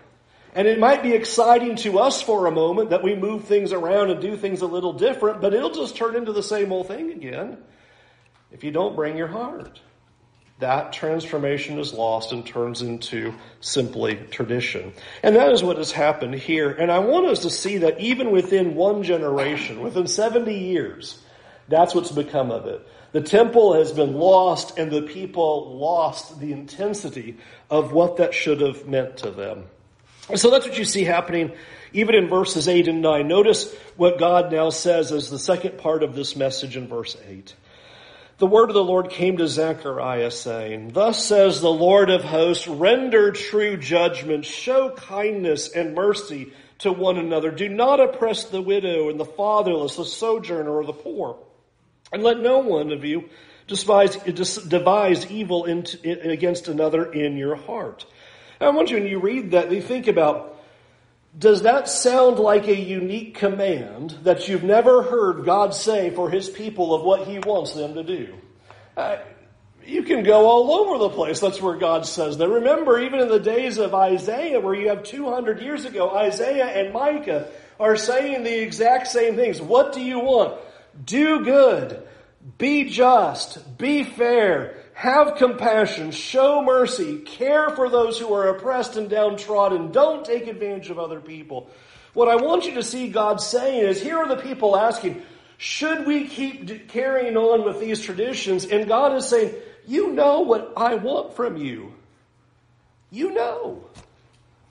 And 0.55 0.67
it 0.67 0.79
might 0.79 1.01
be 1.01 1.13
exciting 1.13 1.75
to 1.77 1.99
us 1.99 2.21
for 2.21 2.45
a 2.45 2.51
moment 2.51 2.91
that 2.91 3.03
we 3.03 3.15
move 3.15 3.45
things 3.45 3.73
around 3.73 4.11
and 4.11 4.21
do 4.21 4.37
things 4.37 4.61
a 4.61 4.67
little 4.67 4.93
different, 4.93 5.41
but 5.41 5.53
it'll 5.53 5.71
just 5.71 5.95
turn 5.95 6.15
into 6.15 6.31
the 6.31 6.43
same 6.43 6.71
old 6.71 6.87
thing 6.87 7.11
again 7.11 7.57
if 8.51 8.63
you 8.63 8.71
don't 8.71 8.95
bring 8.95 9.17
your 9.17 9.27
heart. 9.27 9.81
That 10.59 10.93
transformation 10.93 11.79
is 11.79 11.91
lost 11.91 12.31
and 12.31 12.45
turns 12.45 12.83
into 12.83 13.33
simply 13.59 14.15
tradition. 14.15 14.93
And 15.23 15.35
that 15.35 15.51
is 15.51 15.63
what 15.63 15.77
has 15.77 15.91
happened 15.91 16.35
here. 16.35 16.69
And 16.69 16.91
I 16.91 16.99
want 16.99 17.25
us 17.25 17.39
to 17.39 17.49
see 17.49 17.79
that 17.79 17.99
even 17.99 18.31
within 18.31 18.75
one 18.75 19.01
generation, 19.01 19.81
within 19.81 20.05
70 20.05 20.53
years, 20.53 21.19
that's 21.67 21.95
what's 21.95 22.11
become 22.11 22.51
of 22.51 22.67
it. 22.67 22.87
The 23.11 23.21
temple 23.21 23.73
has 23.73 23.91
been 23.91 24.13
lost 24.13 24.77
and 24.77 24.91
the 24.91 25.01
people 25.01 25.77
lost 25.77 26.39
the 26.39 26.51
intensity 26.51 27.37
of 27.69 27.91
what 27.91 28.17
that 28.17 28.33
should 28.33 28.61
have 28.61 28.87
meant 28.87 29.17
to 29.17 29.31
them. 29.31 29.65
So 30.35 30.49
that's 30.49 30.65
what 30.67 30.77
you 30.77 30.85
see 30.85 31.03
happening 31.03 31.51
even 31.93 32.15
in 32.15 32.27
verses 32.27 32.67
8 32.67 32.87
and 32.87 33.01
9. 33.01 33.27
Notice 33.27 33.73
what 33.97 34.17
God 34.17 34.51
now 34.51 34.69
says 34.69 35.11
as 35.11 35.29
the 35.29 35.37
second 35.37 35.77
part 35.77 36.01
of 36.01 36.15
this 36.15 36.35
message 36.35 36.75
in 36.75 36.87
verse 36.87 37.15
8. 37.27 37.53
The 38.39 38.47
word 38.47 38.69
of 38.69 38.73
the 38.73 38.83
Lord 38.83 39.11
came 39.11 39.37
to 39.37 39.47
Zechariah 39.47 40.31
saying, 40.31 40.93
Thus 40.93 41.23
says 41.23 41.61
the 41.61 41.69
Lord 41.69 42.09
of 42.09 42.23
hosts, 42.23 42.67
render 42.67 43.31
true 43.31 43.77
judgment, 43.77 44.43
show 44.43 44.89
kindness 44.89 45.69
and 45.69 45.93
mercy 45.93 46.51
to 46.79 46.91
one 46.91 47.17
another. 47.17 47.51
Do 47.51 47.69
not 47.69 47.99
oppress 47.99 48.45
the 48.45 48.61
widow 48.61 49.09
and 49.09 49.19
the 49.19 49.25
fatherless, 49.25 49.97
the 49.97 50.05
sojourner 50.05 50.71
or 50.71 50.83
the 50.83 50.93
poor. 50.93 51.37
And 52.11 52.23
let 52.23 52.39
no 52.39 52.57
one 52.59 52.91
of 52.91 53.05
you 53.05 53.29
devise 53.67 54.17
evil 55.31 55.65
against 55.65 56.67
another 56.67 57.11
in 57.11 57.37
your 57.37 57.55
heart. 57.55 58.05
I 58.63 58.69
want 58.69 58.89
you, 58.89 58.97
when 58.97 59.07
you 59.07 59.19
read 59.19 59.51
that, 59.51 59.71
you 59.71 59.81
think 59.81 60.07
about, 60.07 60.57
does 61.37 61.63
that 61.63 61.89
sound 61.89 62.39
like 62.39 62.67
a 62.67 62.75
unique 62.75 63.35
command 63.35 64.11
that 64.23 64.47
you've 64.47 64.63
never 64.63 65.03
heard 65.03 65.45
God 65.45 65.73
say 65.73 66.09
for 66.11 66.29
His 66.29 66.49
people 66.49 66.93
of 66.93 67.03
what 67.03 67.27
He 67.27 67.39
wants 67.39 67.73
them 67.73 67.95
to 67.95 68.03
do? 68.03 68.35
Uh, 68.95 69.17
you 69.85 70.03
can 70.03 70.23
go 70.23 70.45
all 70.45 70.71
over 70.71 70.97
the 70.97 71.09
place. 71.09 71.39
That's 71.39 71.61
where 71.61 71.77
God 71.77 72.05
says 72.05 72.37
that. 72.37 72.47
Remember, 72.47 72.99
even 72.99 73.19
in 73.19 73.27
the 73.27 73.39
days 73.39 73.77
of 73.77 73.93
Isaiah, 73.93 74.59
where 74.59 74.75
you 74.75 74.89
have 74.89 75.03
200 75.03 75.61
years 75.61 75.85
ago, 75.85 76.15
Isaiah 76.15 76.67
and 76.67 76.93
Micah 76.93 77.49
are 77.79 77.97
saying 77.97 78.43
the 78.43 78.61
exact 78.61 79.07
same 79.07 79.35
things. 79.35 79.61
What 79.61 79.93
do 79.93 80.01
you 80.01 80.19
want? 80.19 80.59
Do 81.03 81.43
good. 81.43 82.07
Be 82.57 82.89
just. 82.89 83.77
Be 83.77 84.03
fair 84.03 84.82
have 84.93 85.35
compassion, 85.35 86.11
show 86.11 86.61
mercy, 86.61 87.19
care 87.19 87.69
for 87.71 87.89
those 87.89 88.19
who 88.19 88.33
are 88.33 88.49
oppressed 88.49 88.95
and 88.95 89.09
downtrodden. 89.09 89.91
Don't 89.91 90.23
take 90.23 90.47
advantage 90.47 90.89
of 90.89 90.99
other 90.99 91.19
people. 91.19 91.69
What 92.13 92.27
I 92.27 92.35
want 92.35 92.65
you 92.65 92.75
to 92.75 92.83
see 92.83 93.09
God 93.09 93.41
saying 93.41 93.87
is 93.87 94.01
here 94.01 94.17
are 94.17 94.27
the 94.27 94.41
people 94.41 94.77
asking, 94.77 95.23
should 95.57 96.05
we 96.05 96.27
keep 96.27 96.87
carrying 96.89 97.37
on 97.37 97.65
with 97.65 97.79
these 97.79 98.01
traditions? 98.01 98.65
And 98.65 98.87
God 98.87 99.15
is 99.15 99.27
saying, 99.27 99.53
you 99.87 100.13
know 100.13 100.41
what 100.41 100.73
I 100.77 100.95
want 100.95 101.35
from 101.35 101.57
you. 101.57 101.93
You 103.09 103.33
know. 103.33 103.83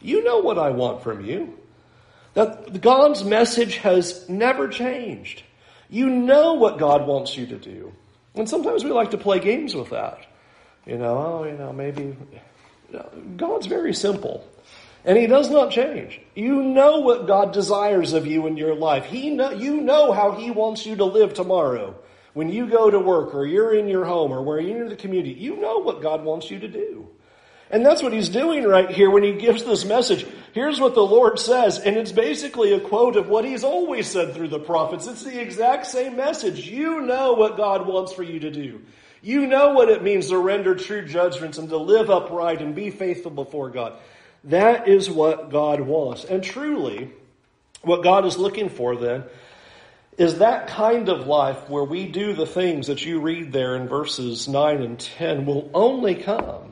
You 0.01 0.23
know 0.25 0.39
what 0.39 0.59
I 0.59 0.71
want 0.71 1.03
from 1.03 1.25
you. 1.25 1.59
That 2.35 2.81
God's 2.81 3.25
message 3.25 3.77
has 3.79 4.29
never 4.29 4.69
changed. 4.69 5.43
You 5.91 6.09
know 6.09 6.55
what 6.55 6.79
God 6.79 7.07
wants 7.07 7.37
you 7.37 7.47
to 7.47 7.57
do. 7.57 7.93
And 8.35 8.49
sometimes 8.49 8.85
we 8.85 8.91
like 8.91 9.11
to 9.11 9.19
play 9.19 9.41
games 9.41 9.75
with 9.75 9.91
that. 9.91 10.19
You 10.87 10.99
know, 10.99 11.19
oh, 11.19 11.45
you 11.45 11.57
know, 11.57 11.73
maybe. 11.73 12.17
God's 13.37 13.67
very 13.67 13.95
simple. 13.95 14.47
And 15.05 15.19
He 15.19 15.27
does 15.27 15.51
not 15.51 15.71
change. 15.71 16.21
You 16.35 16.63
know 16.63 17.01
what 17.01 17.27
God 17.27 17.53
desires 17.53 18.13
of 18.13 18.27
you 18.27 18.47
in 18.47 18.57
your 18.57 18.75
life. 18.75 19.05
He 19.05 19.31
know, 19.31 19.51
you 19.51 19.81
know 19.81 20.13
how 20.13 20.33
He 20.33 20.51
wants 20.51 20.87
you 20.87 20.97
to 20.97 21.05
live 21.05 21.35
tomorrow. 21.35 21.95
When 22.35 22.49
you 22.49 22.67
go 22.67 22.91
to 22.91 22.99
work 22.99 23.35
or 23.35 23.45
you're 23.45 23.75
in 23.75 23.89
your 23.89 24.05
home 24.05 24.33
or 24.33 24.43
where 24.43 24.59
you're 24.59 24.83
in 24.83 24.89
the 24.89 24.97
community, 24.97 25.35
you 25.35 25.57
know 25.57 25.79
what 25.79 26.01
God 26.01 26.25
wants 26.25 26.51
you 26.51 26.61
to 26.61 26.69
do. 26.69 27.09
And 27.73 27.87
that's 27.87 28.03
what 28.03 28.13
he's 28.13 28.29
doing 28.29 28.65
right 28.65 28.91
here 28.91 29.11
when 29.11 29.23
he 29.23 29.33
gives 29.33 29.65
this 29.65 29.87
message. 29.87 30.27
Here's 30.53 30.79
what 30.79 30.95
the 30.95 31.01
Lord 31.01 31.39
says, 31.39 31.79
and 31.79 31.97
it's 31.97 32.13
basically 32.13 32.75
a 32.75 32.81
quote 32.81 33.17
of 33.17 33.29
what 33.29 33.47
he's 33.47 33.65
always 33.65 34.07
said 34.07 34.35
through 34.35 34.49
the 34.49 34.59
prophets. 34.59 35.07
It's 35.07 35.25
the 35.25 35.41
exact 35.41 35.87
same 35.87 36.15
message. 36.15 36.69
You 36.69 37.01
know 37.01 37.33
what 37.33 37.57
God 37.57 37.87
wants 37.87 38.13
for 38.13 38.23
you 38.23 38.41
to 38.41 38.51
do. 38.51 38.83
You 39.23 39.47
know 39.47 39.73
what 39.73 39.89
it 39.89 40.03
means 40.03 40.29
to 40.29 40.37
render 40.37 40.75
true 40.75 41.07
judgments 41.07 41.57
and 41.57 41.71
to 41.71 41.79
live 41.79 42.11
upright 42.11 42.61
and 42.61 42.75
be 42.75 42.91
faithful 42.91 43.31
before 43.31 43.71
God. 43.71 43.95
That 44.45 44.87
is 44.87 45.09
what 45.09 45.51
God 45.51 45.81
wants. 45.81 46.25
And 46.25 46.45
truly, 46.45 47.11
what 47.81 48.03
God 48.03 48.27
is 48.27 48.37
looking 48.37 48.69
for 48.69 48.97
then 48.97 49.25
is 50.19 50.39
that 50.39 50.67
kind 50.67 51.09
of 51.09 51.27
life 51.27 51.71
where 51.71 51.85
we 51.85 52.07
do 52.07 52.35
the 52.35 52.45
things 52.45 52.89
that 52.89 53.07
you 53.07 53.21
read 53.21 53.51
there 53.51 53.77
in 53.77 53.89
verses 53.89 54.47
9 54.47 54.83
and 54.83 55.01
10 55.01 55.47
will 55.47 55.71
only 55.73 56.17
come 56.17 56.72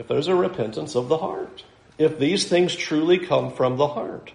if 0.00 0.08
there's 0.08 0.28
a 0.28 0.34
repentance 0.34 0.94
of 0.96 1.08
the 1.08 1.18
heart, 1.18 1.62
if 1.98 2.18
these 2.18 2.48
things 2.48 2.74
truly 2.74 3.18
come 3.18 3.52
from 3.52 3.76
the 3.76 3.86
heart, 3.86 4.32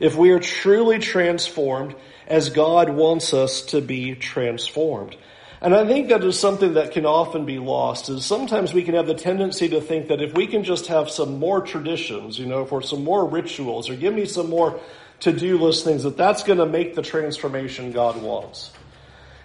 if 0.00 0.16
we 0.16 0.30
are 0.30 0.40
truly 0.40 0.98
transformed 0.98 1.94
as 2.26 2.50
God 2.50 2.90
wants 2.90 3.32
us 3.32 3.62
to 3.66 3.80
be 3.80 4.16
transformed. 4.16 5.16
And 5.60 5.72
I 5.72 5.86
think 5.86 6.08
that 6.08 6.24
is 6.24 6.36
something 6.36 6.74
that 6.74 6.90
can 6.90 7.06
often 7.06 7.46
be 7.46 7.60
lost 7.60 8.08
is 8.08 8.26
sometimes 8.26 8.74
we 8.74 8.82
can 8.82 8.94
have 8.94 9.06
the 9.06 9.14
tendency 9.14 9.68
to 9.68 9.80
think 9.80 10.08
that 10.08 10.20
if 10.20 10.34
we 10.34 10.48
can 10.48 10.64
just 10.64 10.88
have 10.88 11.08
some 11.08 11.38
more 11.38 11.60
traditions, 11.60 12.36
you 12.36 12.46
know, 12.46 12.64
for 12.64 12.82
some 12.82 13.04
more 13.04 13.24
rituals 13.24 13.88
or 13.88 13.94
give 13.94 14.12
me 14.12 14.26
some 14.26 14.50
more 14.50 14.80
to-do 15.20 15.58
list 15.58 15.84
things, 15.84 16.02
that 16.02 16.16
that's 16.16 16.42
going 16.42 16.58
to 16.58 16.66
make 16.66 16.96
the 16.96 17.02
transformation 17.02 17.92
God 17.92 18.20
wants. 18.20 18.72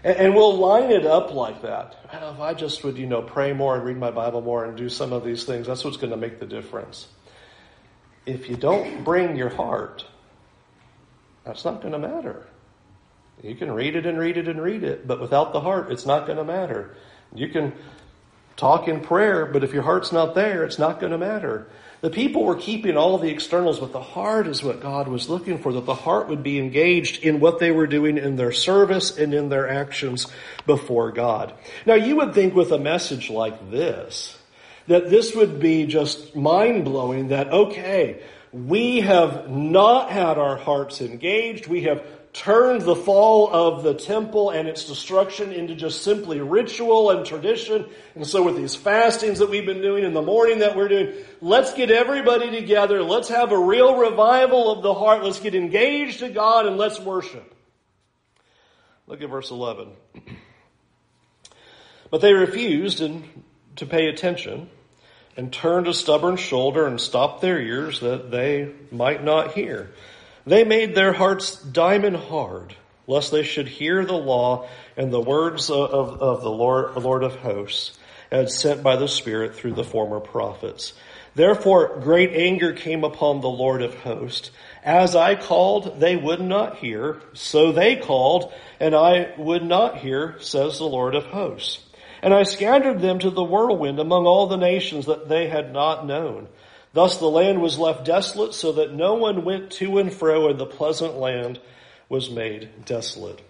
And 0.04 0.34
we'll 0.34 0.56
line 0.56 0.92
it 0.92 1.06
up 1.06 1.34
like 1.34 1.62
that. 1.64 1.98
If 2.14 2.40
I 2.40 2.54
just 2.54 2.84
would, 2.84 2.98
you 2.98 3.06
know, 3.06 3.22
pray 3.22 3.52
more 3.52 3.76
and 3.76 3.84
read 3.84 3.98
my 3.98 4.12
Bible 4.12 4.42
more 4.42 4.64
and 4.64 4.78
do 4.78 4.88
some 4.88 5.12
of 5.12 5.26
these 5.26 5.44
things, 5.44 5.68
that's 5.68 5.84
what's 5.84 5.98
going 5.98 6.12
to 6.12 6.18
make 6.18 6.40
the 6.40 6.46
difference. 6.46 7.08
If 8.26 8.50
you 8.50 8.56
don't 8.56 9.04
bring 9.04 9.36
your 9.36 9.50
heart, 9.50 10.06
that's 11.44 11.66
not 11.66 11.82
going 11.82 11.92
to 11.94 12.00
matter. 12.00 12.48
You 13.44 13.56
can 13.56 13.72
read 13.72 13.96
it 13.96 14.06
and 14.06 14.18
read 14.18 14.38
it 14.38 14.48
and 14.48 14.62
read 14.62 14.84
it, 14.84 15.08
but 15.08 15.20
without 15.20 15.52
the 15.52 15.62
heart, 15.62 15.92
it's 15.92 16.06
not 16.06 16.26
going 16.26 16.38
to 16.38 16.44
matter. 16.44 16.96
You 17.34 17.50
can 17.50 17.74
talk 18.56 18.88
in 18.88 19.02
prayer, 19.02 19.46
but 19.46 19.64
if 19.64 19.74
your 19.74 19.84
heart's 19.84 20.12
not 20.12 20.36
there, 20.36 20.64
it's 20.64 20.80
not 20.80 21.00
going 21.00 21.12
to 21.12 21.18
matter. 21.18 21.68
The 22.02 22.10
people 22.10 22.46
were 22.46 22.56
keeping 22.56 22.96
all 22.96 23.18
the 23.18 23.30
externals, 23.30 23.80
but 23.80 23.92
the 23.92 24.02
heart 24.02 24.48
is 24.48 24.64
what 24.64 24.82
God 24.82 25.10
was 25.10 25.28
looking 25.28 25.58
for, 25.58 25.74
that 25.74 25.86
the 25.86 25.94
heart 25.94 26.30
would 26.30 26.44
be 26.44 26.58
engaged 26.58 27.24
in 27.24 27.42
what 27.42 27.60
they 27.60 27.72
were 27.72 27.88
doing 27.88 28.18
in 28.18 28.38
their 28.38 28.54
service 28.54 29.18
and 29.18 29.34
in 29.34 29.50
their 29.50 29.68
actions 29.68 30.28
before 30.66 31.12
God. 31.12 31.54
Now 31.86 31.96
you 31.96 32.16
would 32.18 32.34
think 32.34 32.56
with 32.56 32.72
a 32.72 32.80
message 32.80 33.30
like 33.30 33.70
this, 33.70 34.38
that 34.88 35.10
this 35.10 35.36
would 35.36 35.60
be 35.60 35.86
just 35.88 36.36
mind 36.36 36.86
blowing 36.86 37.28
that, 37.30 37.50
okay, 37.50 38.22
we 38.52 39.02
have 39.02 39.50
not 39.50 40.10
had 40.10 40.38
our 40.38 40.58
hearts 40.58 41.02
engaged. 41.02 41.68
We 41.68 41.84
have 41.84 42.04
turned 42.34 42.82
the 42.82 42.96
fall 42.96 43.50
of 43.52 43.84
the 43.84 43.94
temple 43.94 44.52
and 44.52 44.68
its 44.68 44.86
destruction 44.86 45.52
into 45.52 45.76
just 45.76 46.04
simply 46.04 46.40
ritual 46.40 47.10
and 47.10 47.26
tradition. 47.26 47.86
And 48.16 48.26
so 48.26 48.44
with 48.44 48.56
these 48.56 48.76
fastings 48.76 49.40
that 49.40 49.50
we've 49.50 49.66
been 49.66 49.82
doing 49.82 50.04
in 50.04 50.14
the 50.14 50.22
mourning 50.22 50.60
that 50.60 50.76
we're 50.76 50.88
doing, 50.88 51.14
let's 51.42 51.74
get 51.74 51.90
everybody 51.90 52.52
together. 52.52 53.04
Let's 53.04 53.30
have 53.30 53.52
a 53.52 53.58
real 53.58 53.96
revival 53.96 54.72
of 54.72 54.84
the 54.84 54.94
heart. 54.94 55.24
Let's 55.24 55.40
get 55.40 55.56
engaged 55.56 56.20
to 56.20 56.30
God 56.30 56.66
and 56.68 56.78
let's 56.78 57.00
worship. 57.00 57.56
Look 59.08 59.22
at 59.22 59.30
verse 59.30 59.52
11. 59.52 59.90
But 62.12 62.22
they 62.22 62.34
refused 62.34 63.02
and 63.02 63.24
to 63.76 63.86
pay 63.86 64.08
attention 64.08 64.68
and 65.38 65.54
turned 65.54 65.88
a 65.88 65.94
stubborn 65.94 66.38
shoulder 66.38 66.86
and 66.88 67.00
stopped 67.00 67.42
their 67.42 67.60
ears 67.60 68.00
that 68.00 68.32
they 68.32 68.72
might 68.92 69.24
not 69.24 69.54
hear. 69.54 69.92
They 70.46 70.64
made 70.64 70.96
their 70.96 71.14
hearts 71.14 71.56
diamond 71.56 72.16
hard, 72.16 72.76
lest 73.08 73.32
they 73.32 73.44
should 73.44 73.68
hear 73.68 74.06
the 74.06 74.14
law 74.14 74.68
and 74.96 75.12
the 75.12 75.22
words 75.22 75.70
of, 75.70 76.22
of 76.22 76.42
the 76.42 76.50
Lord, 76.50 76.96
Lord 76.96 77.24
of 77.24 77.36
hosts, 77.36 77.98
as 78.32 78.58
sent 78.58 78.84
by 78.84 78.96
the 78.96 79.08
Spirit 79.08 79.56
through 79.56 79.74
the 79.74 79.84
former 79.84 80.20
prophets. 80.20 80.94
Therefore, 81.36 82.00
great 82.02 82.34
anger 82.34 82.74
came 82.74 83.04
upon 83.04 83.42
the 83.42 83.50
Lord 83.50 83.82
of 83.82 83.96
hosts. 83.96 84.52
As 84.84 85.16
I 85.16 85.36
called, 85.36 86.00
they 86.00 86.16
would 86.16 86.42
not 86.42 86.78
hear. 86.78 87.22
So 87.34 87.72
they 87.72 87.96
called, 87.96 88.52
and 88.80 88.96
I 88.96 89.34
would 89.38 89.64
not 89.64 89.98
hear, 89.98 90.36
says 90.40 90.78
the 90.78 90.86
Lord 90.86 91.16
of 91.16 91.26
hosts. 91.26 91.80
And 92.22 92.34
I 92.34 92.44
scattered 92.44 93.00
them 93.00 93.20
to 93.20 93.30
the 93.30 93.44
whirlwind 93.44 94.00
among 94.00 94.26
all 94.26 94.48
the 94.48 94.58
nations 94.58 95.06
that 95.06 95.30
they 95.30 95.48
had 95.48 95.72
not 95.72 96.06
known. 96.06 96.48
Thus 96.94 97.18
the 97.18 97.30
land 97.30 97.62
was 97.62 97.78
left 97.78 98.06
desolate 98.06 98.54
so 98.54 98.72
that 98.74 98.94
no 98.94 99.14
one 99.16 99.46
went 99.46 99.72
to 99.74 100.00
and 100.00 100.12
fro 100.12 100.50
and 100.50 100.60
the 100.60 100.66
pleasant 100.66 101.18
land 101.18 101.60
was 102.08 102.32
made 102.32 102.70
desolate. 102.86 103.42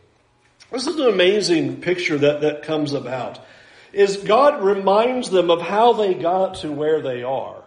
This 0.72 0.86
is 0.86 0.96
an 0.98 1.08
amazing 1.08 1.82
picture 1.82 2.18
that, 2.18 2.42
that 2.42 2.64
comes 2.64 2.94
about. 2.94 3.40
Is 3.92 4.18
God 4.18 4.64
reminds 4.64 5.30
them 5.30 5.50
of 5.50 5.62
how 5.62 5.94
they 5.94 6.14
got 6.14 6.56
to 6.56 6.72
where 6.72 7.02
they 7.02 7.24
are. 7.24 7.64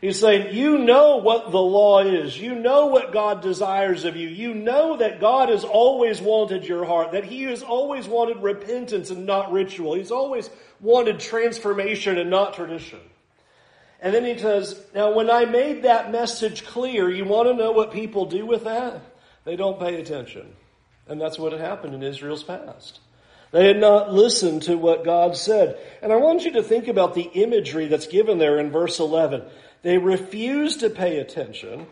He's 0.00 0.20
saying, 0.20 0.54
you 0.54 0.78
know 0.78 1.16
what 1.16 1.50
the 1.50 1.60
law 1.60 2.00
is. 2.00 2.38
You 2.38 2.54
know 2.54 2.86
what 2.86 3.12
God 3.12 3.42
desires 3.42 4.04
of 4.04 4.16
you. 4.16 4.28
You 4.28 4.54
know 4.54 4.98
that 4.98 5.20
God 5.20 5.48
has 5.48 5.64
always 5.64 6.20
wanted 6.20 6.66
your 6.66 6.84
heart, 6.84 7.12
that 7.12 7.24
He 7.24 7.42
has 7.44 7.62
always 7.62 8.06
wanted 8.06 8.42
repentance 8.42 9.10
and 9.10 9.26
not 9.26 9.52
ritual. 9.52 9.94
He's 9.94 10.10
always 10.10 10.48
wanted 10.80 11.18
transformation 11.18 12.18
and 12.18 12.30
not 12.30 12.54
tradition. 12.54 13.00
And 14.00 14.14
then 14.14 14.24
he 14.24 14.36
says, 14.38 14.80
Now, 14.94 15.12
when 15.12 15.30
I 15.30 15.44
made 15.44 15.82
that 15.82 16.12
message 16.12 16.66
clear, 16.66 17.10
you 17.10 17.24
want 17.24 17.48
to 17.48 17.54
know 17.54 17.72
what 17.72 17.92
people 17.92 18.26
do 18.26 18.44
with 18.46 18.64
that? 18.64 19.00
They 19.44 19.56
don't 19.56 19.78
pay 19.78 20.00
attention. 20.00 20.54
And 21.08 21.20
that's 21.20 21.38
what 21.38 21.52
had 21.52 21.60
happened 21.60 21.94
in 21.94 22.02
Israel's 22.02 22.42
past. 22.42 23.00
They 23.52 23.66
had 23.66 23.78
not 23.78 24.12
listened 24.12 24.62
to 24.64 24.76
what 24.76 25.04
God 25.04 25.36
said. 25.36 25.78
And 26.02 26.12
I 26.12 26.16
want 26.16 26.44
you 26.44 26.52
to 26.54 26.62
think 26.62 26.88
about 26.88 27.14
the 27.14 27.22
imagery 27.22 27.86
that's 27.86 28.08
given 28.08 28.38
there 28.38 28.58
in 28.58 28.70
verse 28.70 28.98
11. 28.98 29.44
They 29.82 29.98
refused 29.98 30.80
to 30.80 30.90
pay 30.90 31.18
attention. 31.18 31.86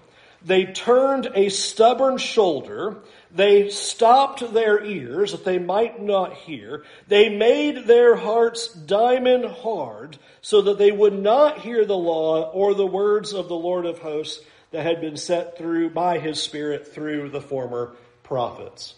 They 0.45 0.67
turned 0.67 1.31
a 1.35 1.49
stubborn 1.49 2.19
shoulder. 2.19 2.99
They 3.31 3.71
stopped 3.71 4.53
their 4.53 4.85
ears 4.85 5.33
that 5.33 5.45
they 5.45 5.59
might 5.59 6.03
not 6.03 6.35
hear. 6.35 6.85
They 7.09 7.31
made 7.31 7.87
their 7.87 8.15
hearts 8.15 8.69
diamond 8.69 9.47
hard 9.47 10.19
so 10.43 10.61
that 10.63 10.79
they 10.79 10.93
would 10.93 11.19
not 11.19 11.61
hear 11.61 11.87
the 11.87 11.97
law 11.97 12.51
or 12.51 12.75
the 12.75 12.87
words 12.87 13.33
of 13.33 13.49
the 13.49 13.57
Lord 13.57 13.87
of 13.87 14.01
hosts 14.01 14.45
that 14.71 14.85
had 14.85 15.01
been 15.01 15.17
set 15.17 15.57
through 15.57 15.91
by 15.91 16.19
his 16.19 16.43
Spirit 16.43 16.93
through 16.93 17.31
the 17.31 17.41
former 17.41 17.93
prophets. 18.23 18.95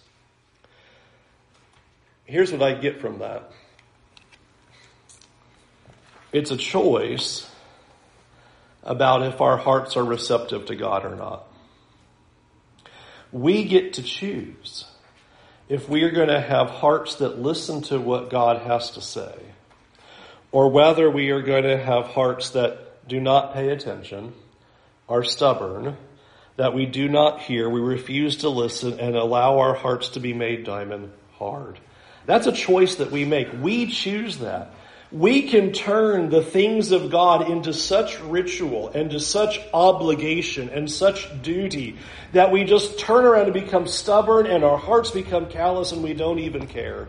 Here's 2.25 2.51
what 2.51 2.63
I 2.63 2.75
get 2.75 3.01
from 3.01 3.21
that. 3.21 3.53
It's 6.33 6.51
a 6.51 6.57
choice 6.57 7.49
about 8.87 9.23
if 9.23 9.41
our 9.41 9.57
hearts 9.57 9.97
are 9.97 10.05
receptive 10.05 10.67
to 10.67 10.77
God 10.77 11.05
or 11.05 11.17
not. 11.17 11.47
We 13.33 13.65
get 13.65 13.95
to 13.95 14.03
choose 14.03 14.87
if 15.69 15.89
we 15.89 16.05
are 16.05 16.13
going 16.13 16.29
to 16.29 16.41
have 16.41 16.71
hearts 16.71 17.17
that 17.17 17.41
listen 17.41 17.83
to 17.83 17.99
what 17.99 18.31
God 18.31 18.63
has 18.63 18.93
to 18.93 19.01
say, 19.01 19.35
or 20.53 20.71
whether 20.71 21.11
we 21.11 21.31
are 21.31 21.43
going 21.43 21.65
to 21.65 21.77
have 21.77 22.07
hearts 22.07 22.51
that 22.51 23.09
do 23.09 23.21
not 23.21 23.53
pay 23.53 23.71
attention, 23.71 24.33
are 25.09 25.25
stubborn, 25.25 25.97
that 26.57 26.73
we 26.73 26.87
do 26.87 27.09
not 27.09 27.41
hear, 27.41 27.69
we 27.69 27.81
refuse 27.81 28.39
to 28.39 28.49
listen, 28.49 29.01
and 29.01 29.17
allow 29.17 29.59
our 29.59 29.75
hearts 29.75 30.11
to 30.11 30.21
be 30.21 30.33
made 30.33 30.65
diamond 30.65 31.13
hard. 31.35 31.79
That's 32.27 32.47
a 32.47 32.53
choice 32.53 32.97
that 32.97 33.11
we 33.11 33.25
make. 33.25 33.49
We 33.61 33.87
choose 33.87 34.39
that 34.39 34.73
we 35.13 35.43
can 35.43 35.73
turn 35.73 36.31
the 36.31 36.43
things 36.43 36.91
of 36.91 37.11
God 37.11 37.49
into 37.49 37.73
such 37.73 38.21
ritual 38.23 38.89
and 38.89 39.11
to 39.13 39.21
such 39.21 39.61
obligation 39.73 40.69
and 40.69 40.91
such 40.91 41.31
duty 41.43 41.97
that 42.33 42.51
we 42.51 42.65
just 42.65 42.99
turn 42.99 43.25
around 43.25 43.45
and 43.45 43.55
become 43.55 43.87
stubborn 43.87 44.47
and 44.47 44.65
our 44.65 44.77
hearts 44.77 45.13
become 45.13 45.47
callous 45.47 45.93
and 45.93 46.03
we 46.03 46.13
don't 46.13 46.41
even 46.41 46.67
care. 46.67 47.09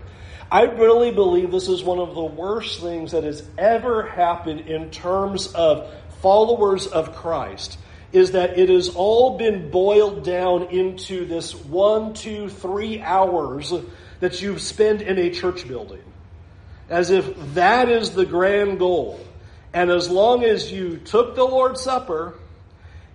I 0.51 0.63
really 0.63 1.11
believe 1.11 1.51
this 1.51 1.67
is 1.67 1.83
one 1.83 1.99
of 1.99 2.13
the 2.13 2.23
worst 2.23 2.81
things 2.81 3.11
that 3.11 3.23
has 3.23 3.43
ever 3.57 4.03
happened 4.03 4.61
in 4.61 4.91
terms 4.91 5.47
of 5.53 5.91
followers 6.21 6.87
of 6.87 7.15
Christ 7.15 7.79
is 8.13 8.31
that 8.31 8.57
it 8.57 8.69
has 8.69 8.89
all 8.89 9.37
been 9.37 9.69
boiled 9.71 10.23
down 10.23 10.67
into 10.69 11.25
this 11.25 11.53
one, 11.53 12.13
two, 12.13 12.47
three 12.47 13.01
hours 13.01 13.73
that 14.19 14.41
you 14.41 14.57
spend 14.59 15.01
in 15.01 15.17
a 15.17 15.31
church 15.31 15.67
building 15.67 16.01
as 16.89 17.09
if 17.09 17.53
that 17.53 17.89
is 17.89 18.11
the 18.11 18.25
grand 18.25 18.79
goal. 18.79 19.19
And 19.73 19.91
as 19.91 20.09
long 20.09 20.43
as 20.43 20.71
you 20.71 20.97
took 20.97 21.35
the 21.35 21.43
Lord's 21.43 21.81
Supper, 21.81 22.35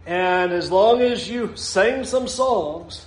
and 0.07 0.53
as 0.53 0.71
long 0.71 1.01
as 1.01 1.29
you 1.29 1.57
sang 1.57 2.05
some 2.05 2.29
songs, 2.29 3.07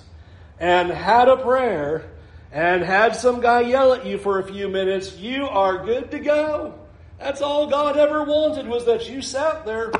and 0.60 0.90
had 0.90 1.28
a 1.28 1.38
prayer, 1.38 2.10
and 2.52 2.84
had 2.84 3.16
some 3.16 3.42
guy 3.42 3.62
yell 3.62 3.94
at 3.94 4.06
you 4.06 4.18
for 4.18 4.40
a 4.40 4.44
few 4.44 4.70
minutes, 4.70 5.18
you 5.18 5.46
are 5.46 5.84
good 5.86 6.12
to 6.12 6.20
go. 6.20 6.74
That's 7.20 7.42
all 7.42 7.68
God 7.68 7.98
ever 7.98 8.24
wanted 8.24 8.68
was 8.68 8.86
that 8.86 9.10
you 9.10 9.22
sat 9.22 9.66
there 9.66 9.92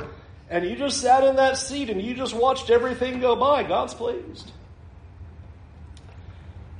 and 0.48 0.64
you 0.64 0.76
just 0.76 1.00
sat 1.00 1.24
in 1.24 1.36
that 1.36 1.58
seat 1.58 1.90
and 1.90 2.00
you 2.00 2.14
just 2.14 2.34
watched 2.34 2.70
everything 2.70 3.20
go 3.20 3.36
by. 3.36 3.62
God's 3.62 3.94
pleased. 3.94 4.52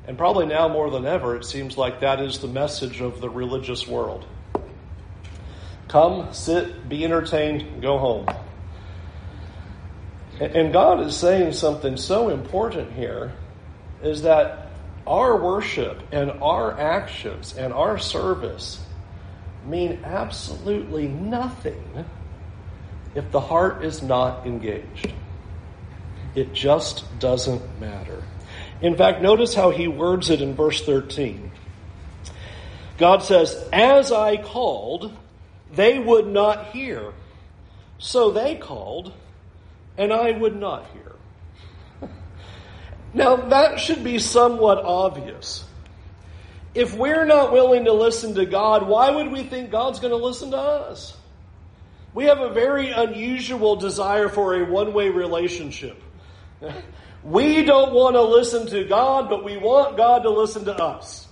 And 0.06 0.16
probably 0.16 0.46
now 0.46 0.68
more 0.68 0.90
than 0.90 1.04
ever, 1.04 1.36
it 1.36 1.44
seems 1.44 1.76
like 1.76 2.00
that 2.00 2.20
is 2.20 2.38
the 2.38 2.46
message 2.48 3.00
of 3.00 3.20
the 3.20 3.28
religious 3.28 3.88
world. 3.88 4.24
Come, 5.88 6.32
sit, 6.32 6.88
be 6.88 7.04
entertained, 7.04 7.82
go 7.82 7.98
home. 7.98 8.26
And 10.38 10.72
God 10.72 11.00
is 11.00 11.16
saying 11.16 11.52
something 11.52 11.96
so 11.96 12.28
important 12.28 12.92
here 12.92 13.32
is 14.02 14.22
that 14.22 14.68
our 15.06 15.36
worship 15.36 16.02
and 16.12 16.30
our 16.42 16.78
actions 16.78 17.56
and 17.56 17.72
our 17.72 17.98
service 17.98 18.84
mean 19.64 20.00
absolutely 20.04 21.08
nothing 21.08 22.04
if 23.14 23.30
the 23.30 23.40
heart 23.40 23.84
is 23.84 24.02
not 24.02 24.46
engaged. 24.46 25.12
It 26.34 26.52
just 26.52 27.04
doesn't 27.18 27.80
matter. 27.80 28.22
In 28.80 28.96
fact, 28.96 29.22
notice 29.22 29.54
how 29.54 29.70
he 29.70 29.88
words 29.88 30.30
it 30.30 30.42
in 30.42 30.54
verse 30.54 30.84
13. 30.84 31.50
God 32.98 33.22
says, 33.22 33.68
As 33.72 34.12
I 34.12 34.36
called, 34.36 35.16
they 35.72 35.98
would 35.98 36.26
not 36.26 36.68
hear. 36.68 37.12
So 37.98 38.30
they 38.30 38.56
called, 38.56 39.12
and 39.96 40.12
I 40.12 40.32
would 40.32 40.58
not 40.58 40.86
hear. 40.92 42.10
now, 43.14 43.36
that 43.36 43.80
should 43.80 44.04
be 44.04 44.18
somewhat 44.18 44.78
obvious. 44.78 45.64
If 46.74 46.94
we're 46.94 47.24
not 47.24 47.52
willing 47.52 47.86
to 47.86 47.92
listen 47.94 48.34
to 48.34 48.44
God, 48.44 48.86
why 48.86 49.10
would 49.10 49.32
we 49.32 49.44
think 49.44 49.70
God's 49.70 49.98
going 49.98 50.10
to 50.10 50.22
listen 50.22 50.50
to 50.50 50.58
us? 50.58 51.16
We 52.12 52.24
have 52.24 52.40
a 52.40 52.50
very 52.50 52.90
unusual 52.90 53.76
desire 53.76 54.28
for 54.28 54.54
a 54.54 54.64
one 54.64 54.92
way 54.92 55.08
relationship. 55.08 56.02
We 57.26 57.64
don't 57.64 57.92
want 57.92 58.14
to 58.14 58.22
listen 58.22 58.68
to 58.68 58.84
God, 58.84 59.28
but 59.28 59.42
we 59.42 59.56
want 59.56 59.96
God 59.96 60.22
to 60.22 60.30
listen 60.30 60.64
to 60.66 60.76
us. 60.76 61.26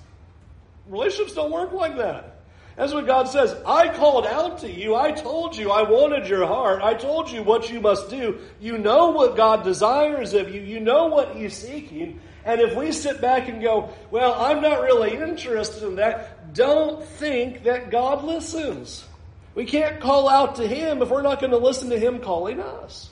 Relationships 0.88 1.34
don't 1.34 1.52
work 1.52 1.72
like 1.72 1.96
that. 1.98 2.40
That's 2.74 2.92
what 2.92 3.06
God 3.06 3.28
says. 3.28 3.54
I 3.64 3.88
called 3.94 4.26
out 4.26 4.58
to 4.58 4.70
you. 4.70 4.96
I 4.96 5.12
told 5.12 5.56
you 5.56 5.70
I 5.70 5.88
wanted 5.88 6.26
your 6.26 6.46
heart. 6.46 6.82
I 6.82 6.94
told 6.94 7.30
you 7.30 7.44
what 7.44 7.70
you 7.70 7.80
must 7.80 8.10
do. 8.10 8.40
You 8.60 8.76
know 8.76 9.10
what 9.10 9.36
God 9.36 9.62
desires 9.62 10.34
of 10.34 10.52
you. 10.52 10.60
You 10.60 10.80
know 10.80 11.06
what 11.06 11.36
He's 11.36 11.56
seeking. 11.56 12.18
And 12.44 12.60
if 12.60 12.74
we 12.74 12.90
sit 12.90 13.20
back 13.20 13.48
and 13.48 13.62
go, 13.62 13.90
well, 14.10 14.34
I'm 14.34 14.60
not 14.60 14.82
really 14.82 15.14
interested 15.14 15.84
in 15.84 15.94
that, 15.96 16.52
don't 16.54 17.04
think 17.04 17.62
that 17.62 17.92
God 17.92 18.24
listens. 18.24 19.06
We 19.54 19.64
can't 19.64 20.00
call 20.00 20.28
out 20.28 20.56
to 20.56 20.66
Him 20.66 21.02
if 21.02 21.08
we're 21.08 21.22
not 21.22 21.38
going 21.40 21.52
to 21.52 21.58
listen 21.58 21.90
to 21.90 21.98
Him 22.00 22.18
calling 22.18 22.58
us. 22.58 23.10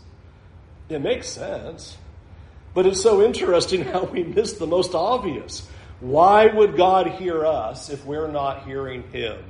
It 0.88 1.00
makes 1.00 1.28
sense. 1.28 1.96
But 2.74 2.86
it's 2.86 3.02
so 3.02 3.22
interesting 3.22 3.84
how 3.84 4.04
we 4.04 4.22
miss 4.22 4.54
the 4.54 4.66
most 4.66 4.94
obvious. 4.94 5.66
Why 6.00 6.46
would 6.46 6.76
God 6.76 7.06
hear 7.08 7.44
us 7.46 7.90
if 7.90 8.04
we're 8.04 8.30
not 8.30 8.64
hearing 8.64 9.04
Him? 9.12 9.42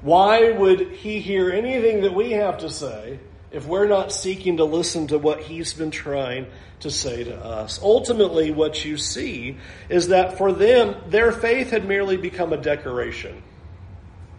Why 0.00 0.50
would 0.50 0.92
He 0.92 1.20
hear 1.20 1.50
anything 1.50 2.02
that 2.02 2.14
we 2.14 2.32
have 2.32 2.58
to 2.58 2.70
say 2.70 3.20
if 3.50 3.66
we're 3.66 3.86
not 3.86 4.12
seeking 4.12 4.56
to 4.56 4.64
listen 4.64 5.06
to 5.08 5.18
what 5.18 5.40
He's 5.40 5.72
been 5.72 5.90
trying 5.90 6.46
to 6.80 6.90
say 6.90 7.24
to 7.24 7.36
us? 7.36 7.80
Ultimately, 7.82 8.50
what 8.50 8.84
you 8.84 8.96
see 8.96 9.58
is 9.88 10.08
that 10.08 10.38
for 10.38 10.52
them, 10.52 10.96
their 11.08 11.32
faith 11.32 11.70
had 11.70 11.86
merely 11.86 12.16
become 12.16 12.52
a 12.52 12.56
decoration. 12.56 13.42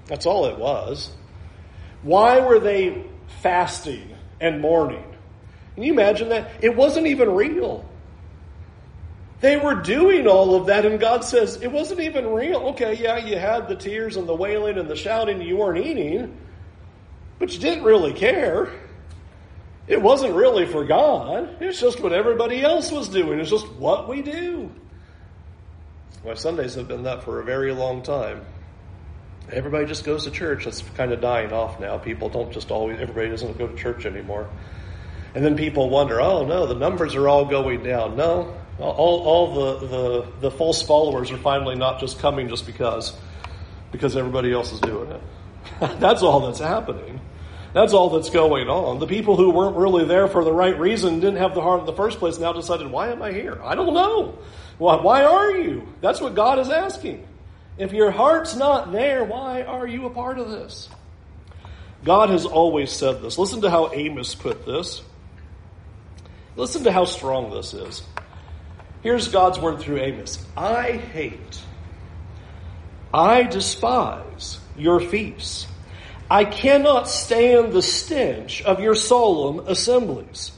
That's 0.07 0.25
all 0.25 0.45
it 0.47 0.57
was. 0.57 1.11
Why 2.01 2.39
were 2.39 2.59
they 2.59 3.05
fasting 3.41 4.15
and 4.41 4.61
mourning? 4.61 5.07
Can 5.77 5.83
you 5.83 5.93
imagine 5.93 6.29
that? 6.29 6.49
It 6.63 6.75
wasn't 6.75 7.05
even 7.05 7.35
real. 7.35 7.85
They 9.41 9.57
were 9.57 9.75
doing 9.75 10.25
all 10.25 10.55
of 10.55 10.65
that, 10.65 10.87
and 10.87 10.99
God 10.99 11.23
says, 11.23 11.61
it 11.61 11.71
wasn't 11.71 11.99
even 11.99 12.25
real. 12.25 12.69
Okay, 12.69 12.95
yeah, 12.95 13.17
you 13.17 13.37
had 13.37 13.67
the 13.67 13.75
tears 13.75 14.17
and 14.17 14.27
the 14.27 14.33
wailing 14.33 14.79
and 14.79 14.89
the 14.89 14.95
shouting, 14.95 15.39
you 15.39 15.55
weren't 15.55 15.85
eating, 15.85 16.35
but 17.37 17.53
you 17.53 17.59
didn't 17.59 17.83
really 17.83 18.11
care. 18.11 18.73
It 19.87 20.01
wasn't 20.01 20.33
really 20.33 20.65
for 20.65 20.83
God. 20.83 21.57
It's 21.61 21.79
just 21.79 21.99
what 21.99 22.11
everybody 22.11 22.63
else 22.63 22.91
was 22.91 23.07
doing. 23.07 23.39
It's 23.39 23.51
just 23.51 23.71
what 23.73 24.09
we 24.09 24.23
do. 24.23 24.71
My 26.25 26.33
Sundays 26.33 26.73
have 26.73 26.87
been 26.87 27.03
that 27.03 27.21
for 27.21 27.39
a 27.39 27.43
very 27.43 27.71
long 27.71 28.01
time. 28.01 28.43
Everybody 29.51 29.85
just 29.85 30.05
goes 30.05 30.23
to 30.23 30.31
church. 30.31 30.65
That's 30.65 30.81
kind 30.95 31.11
of 31.11 31.21
dying 31.21 31.53
off 31.53 31.79
now. 31.79 31.99
People 31.99 32.29
don't 32.29 32.51
just 32.51 32.71
always, 32.71 32.99
everybody 32.99 33.29
doesn't 33.29 33.59
go 33.59 33.67
to 33.67 33.75
church 33.75 34.07
anymore. 34.07 34.49
And 35.38 35.45
then 35.45 35.56
people 35.56 35.88
wonder, 35.91 36.19
oh 36.19 36.47
no, 36.47 36.65
the 36.65 36.73
numbers 36.73 37.13
are 37.13 37.30
all 37.30 37.45
going 37.45 37.84
down. 37.84 38.17
No, 38.17 38.58
all, 38.80 39.21
all 39.21 39.54
the, 39.54 39.88
the, 39.88 40.28
the 40.39 40.50
false 40.50 40.82
followers 40.82 41.30
are 41.30 41.38
finally 41.38 41.76
not 41.76 42.00
just 42.00 42.17
coming 42.17 42.50
just 42.50 42.65
because, 42.65 43.15
because 43.91 44.17
everybody 44.17 44.52
else 44.52 44.71
is 44.71 44.80
doing 44.80 45.12
it. 45.12 45.21
that's 46.00 46.23
all 46.23 46.39
that's 46.39 46.58
happening. 46.58 47.21
That's 47.71 47.93
all 47.93 48.10
that's 48.10 48.32
going 48.32 48.67
on. 48.67 48.97
The 48.97 49.06
people 49.06 49.38
who 49.38 49.52
weren't 49.52 49.76
really 49.76 50.06
there 50.06 50.28
for 50.28 50.43
the 50.43 50.52
right 50.52 50.76
reason, 50.80 51.19
didn't 51.19 51.38
have 51.38 51.54
the 51.54 51.62
heart 51.62 51.82
in 51.82 51.86
the 51.86 51.93
first 51.93 52.17
place, 52.17 52.39
now 52.39 52.52
decided, 52.52 52.89
why 52.89 53.10
am 53.12 53.21
I 53.21 53.32
here? 53.32 53.62
I 53.63 53.76
don't 53.76 53.93
know. 53.93 54.39
Why, 54.80 54.95
why 54.95 55.23
are 55.23 55.52
you? 55.52 55.88
That's 56.02 56.19
what 56.19 56.34
God 56.34 56.58
is 56.58 56.71
asking. 56.71 57.28
If 57.78 57.93
your 57.93 58.10
heart's 58.10 58.56
not 58.56 58.91
there, 58.91 59.23
why 59.23 59.62
are 59.62 59.86
you 59.86 60.08
a 60.08 60.10
part 60.10 60.39
of 60.39 60.50
this? 60.50 60.89
God 62.04 62.32
has 62.32 62.47
always 62.47 62.91
said 62.91 63.21
this. 63.21 63.38
Listen 63.38 63.62
to 63.62 63.69
how 63.69 63.93
Amos 63.93 64.34
put 64.34 64.65
this. 64.65 65.04
Listen 66.58 66.84
to 66.86 66.91
how 66.91 67.06
strong 67.06 67.52
this 67.52 67.76
is. 67.76 68.02
Here's 69.04 69.28
God's 69.28 69.60
word 69.60 69.80
through 69.80 70.00
Amos 70.00 70.43
I 70.58 70.93
hate, 70.93 71.62
I 73.13 73.43
despise 73.43 74.60
your 74.76 75.00
feasts. 75.00 75.67
I 76.30 76.43
cannot 76.43 77.08
stand 77.08 77.72
the 77.72 77.82
stench 77.82 78.62
of 78.63 78.82
your 78.82 78.96
solemn 78.96 79.60
assemblies. 79.67 80.52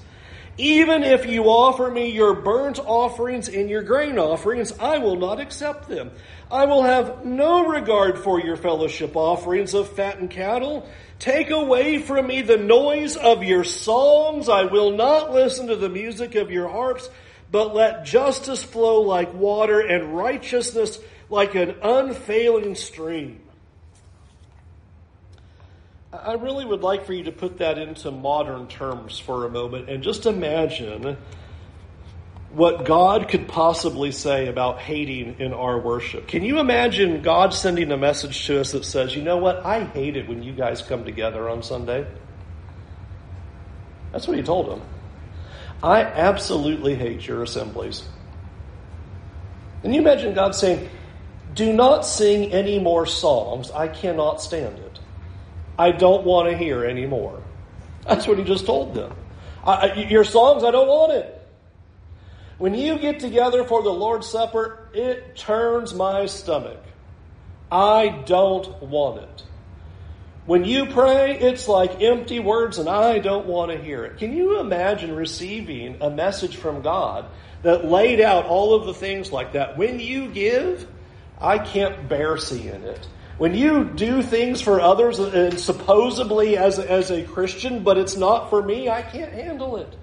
Even 0.57 1.03
if 1.03 1.25
you 1.27 1.43
offer 1.43 1.91
me 1.91 2.11
your 2.11 2.33
burnt 2.33 2.79
offerings 2.79 3.49
and 3.49 3.69
your 3.69 3.83
grain 3.83 4.17
offerings, 4.17 4.73
I 4.79 4.97
will 4.97 5.15
not 5.15 5.39
accept 5.39 5.87
them. 5.87 6.11
I 6.51 6.65
will 6.65 6.83
have 6.83 7.25
no 7.25 7.67
regard 7.67 8.19
for 8.19 8.39
your 8.39 8.57
fellowship 8.57 9.15
offerings 9.15 9.73
of 9.73 9.89
fattened 9.89 10.31
cattle. 10.31 10.89
Take 11.19 11.49
away 11.51 11.99
from 11.99 12.27
me 12.27 12.41
the 12.41 12.57
noise 12.57 13.15
of 13.15 13.43
your 13.43 13.63
songs. 13.63 14.49
I 14.49 14.63
will 14.63 14.91
not 14.91 15.31
listen 15.31 15.67
to 15.67 15.75
the 15.75 15.89
music 15.89 16.35
of 16.35 16.49
your 16.49 16.67
harps 16.67 17.09
but 17.51 17.73
let 17.73 18.05
justice 18.05 18.63
flow 18.63 19.01
like 19.01 19.33
water 19.33 19.79
and 19.79 20.15
righteousness 20.15 20.99
like 21.29 21.55
an 21.55 21.75
unfailing 21.81 22.75
stream. 22.75 23.41
I 26.11 26.33
really 26.33 26.65
would 26.65 26.81
like 26.81 27.05
for 27.05 27.13
you 27.13 27.23
to 27.25 27.31
put 27.31 27.59
that 27.59 27.77
into 27.77 28.09
modern 28.09 28.67
terms 28.67 29.19
for 29.19 29.45
a 29.45 29.49
moment 29.49 29.89
and 29.89 30.03
just 30.03 30.25
imagine 30.25 31.17
what 32.51 32.85
God 32.85 33.29
could 33.29 33.47
possibly 33.47 34.11
say 34.11 34.47
about 34.47 34.79
hating 34.79 35.35
in 35.39 35.53
our 35.53 35.79
worship. 35.79 36.27
Can 36.27 36.43
you 36.43 36.59
imagine 36.59 37.21
God 37.21 37.53
sending 37.53 37.91
a 37.91 37.97
message 37.97 38.47
to 38.47 38.59
us 38.59 38.71
that 38.71 38.85
says, 38.85 39.15
you 39.15 39.21
know 39.21 39.37
what, 39.37 39.63
I 39.65 39.83
hate 39.83 40.17
it 40.17 40.27
when 40.27 40.41
you 40.41 40.53
guys 40.53 40.81
come 40.81 41.05
together 41.05 41.47
on 41.47 41.61
Sunday? 41.61 42.07
That's 44.11 44.27
what 44.27 44.35
he 44.35 44.43
told 44.43 44.69
them. 44.69 44.81
I 45.83 46.01
absolutely 46.01 46.95
hate 46.95 47.27
your 47.27 47.43
assemblies. 47.43 48.03
Can 49.83 49.93
you 49.93 50.01
imagine 50.01 50.33
God 50.33 50.55
saying, 50.55 50.89
Do 51.53 51.71
not 51.71 52.05
sing 52.05 52.51
any 52.51 52.79
more 52.79 53.05
songs. 53.05 53.71
I 53.71 53.87
cannot 53.87 54.41
stand 54.41 54.79
it. 54.79 54.99
I 55.77 55.91
don't 55.91 56.25
want 56.25 56.49
to 56.49 56.57
hear 56.57 56.83
any 56.83 57.05
more. 57.05 57.41
That's 58.05 58.27
what 58.27 58.37
he 58.39 58.43
just 58.43 58.65
told 58.65 58.95
them. 58.95 59.15
Your 60.09 60.23
songs, 60.23 60.63
I 60.63 60.71
don't 60.71 60.87
want 60.87 61.13
it. 61.13 61.38
When 62.59 62.75
you 62.75 62.99
get 62.99 63.21
together 63.21 63.63
for 63.63 63.81
the 63.81 63.89
Lord's 63.89 64.27
Supper, 64.27 64.89
it 64.93 65.37
turns 65.37 65.93
my 65.93 66.25
stomach. 66.25 66.83
I 67.71 68.09
don't 68.25 68.83
want 68.83 69.23
it. 69.23 69.43
When 70.45 70.65
you 70.65 70.87
pray, 70.87 71.39
it's 71.39 71.69
like 71.69 72.01
empty 72.01 72.39
words, 72.39 72.77
and 72.77 72.89
I 72.89 73.19
don't 73.19 73.45
want 73.45 73.71
to 73.71 73.77
hear 73.77 74.03
it. 74.03 74.17
Can 74.17 74.35
you 74.35 74.59
imagine 74.59 75.15
receiving 75.15 76.01
a 76.01 76.09
message 76.09 76.57
from 76.57 76.81
God 76.81 77.27
that 77.61 77.85
laid 77.85 78.19
out 78.19 78.45
all 78.45 78.73
of 78.73 78.87
the 78.87 78.93
things 78.93 79.31
like 79.31 79.53
that? 79.53 79.77
When 79.77 80.01
you 80.01 80.27
give, 80.29 80.85
I 81.39 81.59
can't 81.59 82.09
bear 82.09 82.37
seeing 82.37 82.83
it. 82.83 83.07
When 83.37 83.53
you 83.53 83.85
do 83.85 84.21
things 84.21 84.59
for 84.59 84.81
others, 84.81 85.17
and 85.19 85.57
supposedly 85.57 86.57
as, 86.57 86.77
as 86.77 87.09
a 87.09 87.23
Christian, 87.23 87.83
but 87.83 87.97
it's 87.97 88.17
not 88.17 88.49
for 88.49 88.61
me, 88.61 88.89
I 88.89 89.01
can't 89.01 89.31
handle 89.31 89.77
it. 89.77 89.95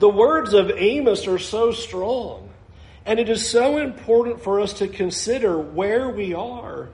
The 0.00 0.08
words 0.08 0.54
of 0.54 0.70
Amos 0.70 1.26
are 1.26 1.38
so 1.38 1.72
strong. 1.72 2.48
And 3.04 3.20
it 3.20 3.28
is 3.28 3.48
so 3.48 3.76
important 3.76 4.42
for 4.42 4.60
us 4.60 4.74
to 4.74 4.88
consider 4.88 5.58
where 5.58 6.08
we 6.08 6.34
are 6.34 6.88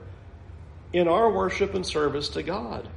in 0.91 1.07
our 1.07 1.31
worship 1.31 1.73
and 1.73 1.85
service 1.85 2.29
to 2.29 2.43
God. 2.43 2.87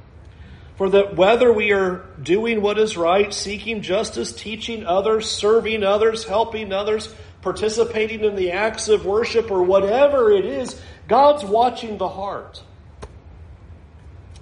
For 0.75 0.89
that 0.89 1.15
whether 1.15 1.51
we 1.53 1.71
are 1.71 2.05
doing 2.21 2.61
what 2.61 2.77
is 2.77 2.97
right, 2.97 3.33
seeking 3.33 3.81
justice, 3.81 4.33
teaching 4.33 4.85
others, 4.85 5.29
serving 5.29 5.83
others, 5.83 6.25
helping 6.25 6.73
others, 6.73 7.13
participating 7.41 8.23
in 8.25 8.35
the 8.35 8.51
acts 8.51 8.89
of 8.89 9.05
worship, 9.05 9.49
or 9.49 9.63
whatever 9.63 10.31
it 10.31 10.45
is, 10.45 10.79
God's 11.07 11.45
watching 11.45 11.97
the 11.97 12.09
heart. 12.09 12.61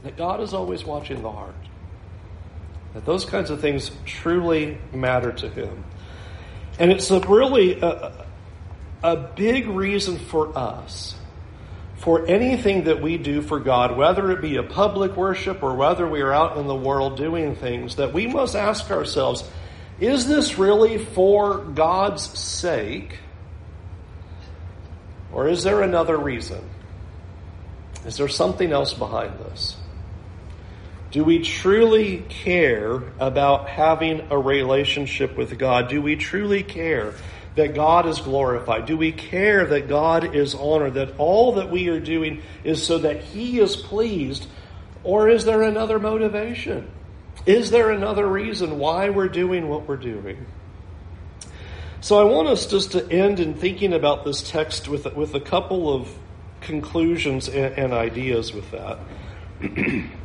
That 0.04 0.18
God 0.18 0.42
is 0.42 0.54
always 0.54 0.84
watching 0.84 1.22
the 1.22 1.32
heart. 1.32 1.56
That 2.93 3.06
those 3.06 3.25
kinds 3.25 3.49
of 3.49 3.62
things 3.62 3.91
truly 4.06 4.78
matter 4.93 5.32
to 5.32 5.49
Him. 5.49 5.84
And 6.80 6.91
it's 6.91 7.12
a 7.12 7.19
really 7.19 7.80
a, 7.80 8.25
a 9.04 9.15
big 9.15 9.67
reason 9.67 10.17
for 10.17 10.58
us 10.58 11.15
for 11.99 12.25
anything 12.28 12.86
that 12.86 13.02
we 13.02 13.17
do 13.17 13.41
for 13.41 13.60
God, 13.60 13.97
whether 13.97 14.32
it 14.32 14.41
be 14.41 14.56
a 14.56 14.63
public 14.63 15.17
worship 15.17 15.62
or 15.62 15.75
whether 15.75 16.08
we 16.08 16.21
are 16.21 16.32
out 16.32 16.58
in 16.58 16.65
the 16.65 16.75
world 16.75 17.17
doing 17.17 17.56
things, 17.56 17.97
that 17.97 18.13
we 18.13 18.25
must 18.25 18.56
ask 18.56 18.89
ourselves, 18.89 19.43
is 19.99 20.25
this 20.25 20.58
really 20.58 20.97
for 20.97 21.58
God's 21.58 22.23
sake? 22.39 23.19
Or 25.34 25.49
is 25.49 25.63
there 25.63 25.82
another 25.82 26.17
reason? 26.17 26.62
Is 28.06 28.15
there 28.15 28.30
something 28.30 28.71
else 28.71 28.93
behind 28.93 29.38
this? 29.39 29.75
Do 31.12 31.24
we 31.24 31.39
truly 31.39 32.24
care 32.30 33.02
about 33.19 33.67
having 33.67 34.28
a 34.30 34.38
relationship 34.38 35.36
with 35.36 35.58
God? 35.58 35.89
Do 35.89 36.02
we 36.02 36.15
truly 36.15 36.62
care 36.62 37.15
that 37.56 37.74
God 37.74 38.06
is 38.06 38.19
glorified? 38.19 38.86
Do 38.86 38.95
we 38.95 39.12
care 39.12 39.65
that 39.65 39.88
God 39.88 40.36
is 40.36 40.54
honored? 40.54 40.93
That 40.93 41.15
all 41.17 41.54
that 41.54 41.72
we 41.72 41.88
are 41.88 42.00
doing 42.00 42.43
is 42.63 42.86
so 42.86 43.00
that 43.00 43.22
He 43.22 43.60
is 43.60 43.76
pleased? 43.76 44.45
Or 45.04 45.30
is 45.30 45.45
there 45.45 45.63
another 45.63 45.98
motivation? 45.98 46.91
Is 47.48 47.72
there 47.72 47.89
another 47.89 48.28
reason 48.28 48.78
why 48.78 49.10
we're 49.10 49.30
doing 49.30 49.67
what 49.67 49.88
we're 49.88 49.98
doing? 49.98 50.45
So 52.02 52.19
I 52.19 52.32
want 52.32 52.48
us 52.50 52.67
just 52.67 52.91
to 52.91 53.12
end 53.12 53.39
in 53.39 53.56
thinking 53.56 53.93
about 53.93 54.26
this 54.26 54.48
text 54.48 54.88
with, 54.88 55.12
with 55.15 55.34
a 55.34 55.41
couple 55.41 55.91
of 55.93 56.08
conclusions 56.62 57.50
and, 57.50 57.74
and 57.78 57.93
ideas 57.93 58.54
with 58.54 58.69
that. 58.72 59.00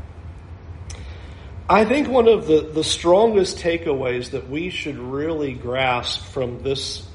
I 1.69 1.87
think 1.87 2.09
one 2.09 2.29
of 2.29 2.47
the, 2.47 2.61
the 2.61 2.85
strongest 2.85 3.57
takeaways 3.57 4.33
that 4.33 4.51
we 4.51 4.69
should 4.69 4.99
really 4.99 5.55
grasp 5.55 6.23
from 6.27 6.63
this 6.63 7.07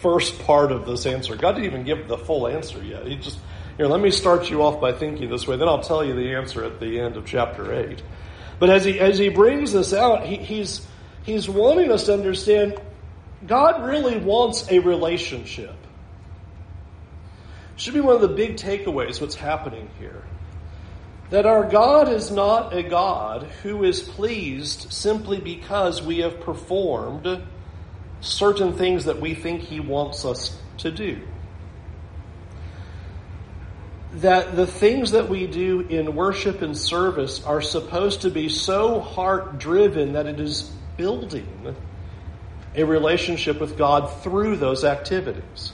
first 0.00 0.38
part 0.40 0.72
of 0.72 0.84
this 0.84 1.06
answer, 1.06 1.36
God 1.36 1.52
didn't 1.52 1.64
even 1.64 1.84
give 1.84 2.06
the 2.06 2.18
full 2.18 2.46
answer 2.46 2.82
yet. 2.84 3.06
He 3.06 3.16
just, 3.16 3.38
here, 3.78 3.86
let 3.86 4.00
me 4.00 4.10
start 4.10 4.50
you 4.50 4.62
off 4.62 4.78
by 4.78 4.92
thinking 4.92 5.30
this 5.30 5.48
way, 5.48 5.56
then 5.56 5.68
I'll 5.68 5.82
tell 5.82 6.04
you 6.04 6.12
the 6.12 6.34
answer 6.34 6.64
at 6.64 6.80
the 6.80 7.00
end 7.00 7.16
of 7.16 7.24
chapter 7.24 7.72
8. 7.72 8.02
But 8.58 8.68
as 8.68 8.84
he, 8.84 9.00
as 9.00 9.16
he 9.16 9.30
brings 9.30 9.72
this 9.72 9.94
out, 9.94 10.26
he, 10.26 10.36
he's, 10.36 10.86
he's 11.22 11.48
wanting 11.48 11.90
us 11.90 12.04
to 12.04 12.12
understand 12.12 12.78
God 13.46 13.86
really 13.86 14.18
wants 14.18 14.70
a 14.70 14.80
relationship. 14.80 15.74
Should 17.76 17.94
be 17.94 18.00
one 18.00 18.14
of 18.14 18.20
the 18.20 18.28
big 18.28 18.56
takeaways 18.56 19.20
what's 19.20 19.34
happening 19.34 19.88
here 19.98 20.22
that 21.34 21.46
our 21.46 21.68
God 21.68 22.12
is 22.12 22.30
not 22.30 22.72
a 22.72 22.84
God 22.84 23.42
who 23.64 23.82
is 23.82 24.00
pleased 24.00 24.92
simply 24.92 25.40
because 25.40 26.00
we 26.00 26.18
have 26.18 26.38
performed 26.38 27.42
certain 28.20 28.74
things 28.74 29.06
that 29.06 29.20
we 29.20 29.34
think 29.34 29.62
He 29.62 29.80
wants 29.80 30.24
us 30.24 30.56
to 30.78 30.92
do. 30.92 31.20
That 34.12 34.54
the 34.54 34.68
things 34.68 35.10
that 35.10 35.28
we 35.28 35.48
do 35.48 35.80
in 35.80 36.14
worship 36.14 36.62
and 36.62 36.78
service 36.78 37.44
are 37.44 37.60
supposed 37.60 38.22
to 38.22 38.30
be 38.30 38.48
so 38.48 39.00
heart 39.00 39.58
driven 39.58 40.12
that 40.12 40.26
it 40.26 40.38
is 40.38 40.70
building 40.96 41.74
a 42.76 42.84
relationship 42.84 43.60
with 43.60 43.76
God 43.76 44.06
through 44.22 44.58
those 44.58 44.84
activities. 44.84 45.72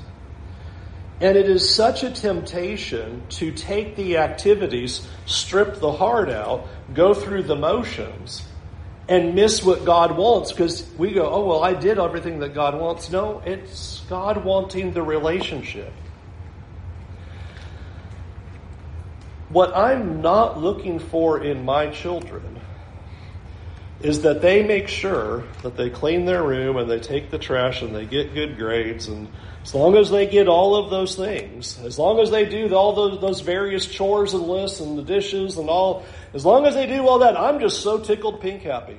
And 1.21 1.37
it 1.37 1.51
is 1.51 1.75
such 1.75 2.03
a 2.03 2.11
temptation 2.11 3.23
to 3.31 3.53
take 3.53 3.95
the 3.97 4.17
activities, 4.17 5.07
strip 5.27 5.79
the 5.79 5.93
heart 5.93 6.31
out, 6.31 6.67
go 6.95 7.13
through 7.13 7.43
the 7.43 7.57
motions, 7.57 8.43
and 9.07 9.35
miss 9.35 9.63
what 9.63 9.85
God 9.85 10.17
wants 10.17 10.53
because 10.53 10.89
we 10.97 11.13
go, 11.13 11.29
oh, 11.29 11.45
well, 11.45 11.65
I 11.65 11.75
did 11.75 11.99
everything 11.99 12.39
that 12.41 12.55
God 12.55 12.81
wants. 12.81 13.11
No, 13.11 13.43
it's 13.45 14.01
God 14.09 14.45
wanting 14.45 14.93
the 14.93 15.03
relationship. 15.03 15.93
What 19.49 19.77
I'm 19.77 20.23
not 20.23 20.61
looking 20.61 21.01
for 21.01 21.43
in 21.43 21.65
my 21.65 21.89
children 21.89 22.60
is 24.03 24.23
that 24.23 24.41
they 24.41 24.63
make 24.63 24.89
sure 24.89 25.45
that 25.63 25.77
they 25.77 25.91
clean 25.91 26.25
their 26.25 26.43
room 26.43 26.77
and 26.77 26.91
they 26.91 27.01
take 27.01 27.31
the 27.31 27.39
trash 27.39 27.83
and 27.83 27.95
they 27.95 28.07
get 28.07 28.35
good 28.35 28.57
grades 28.57 29.09
and 29.09 29.29
as 29.63 29.75
long 29.75 29.95
as 29.97 30.11
they 30.11 30.27
get 30.27 30.49
all 30.49 30.75
of 30.75 30.91
those 30.91 31.17
things, 31.17 31.79
as 31.81 31.99
long 31.99 32.19
as 32.19 32.31
they 32.31 32.47
do 32.47 32.75
all 32.75 32.95
those, 32.95 33.21
those 33.21 33.41
various 33.41 33.85
chores 33.85 34.33
and 34.33 34.45
lists 34.45 34.81
and 34.81 34.97
the 34.97 35.03
dishes 35.03 35.59
and 35.59 35.69
all, 35.69 36.05
as 36.33 36.47
long 36.47 36.65
as 36.65 36.75
they 36.75 36.87
do 36.87 37.07
all 37.07 37.19
that, 37.19 37.37
I'm 37.37 37.61
just 37.61 37.83
so 37.83 37.99
tickled 37.99 38.41
pink 38.41 38.63
happy. 38.63 38.99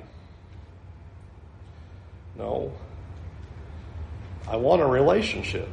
No. 2.36 2.72
I 4.48 4.56
want 4.56 4.82
a 4.82 4.86
relationship. 4.86 5.68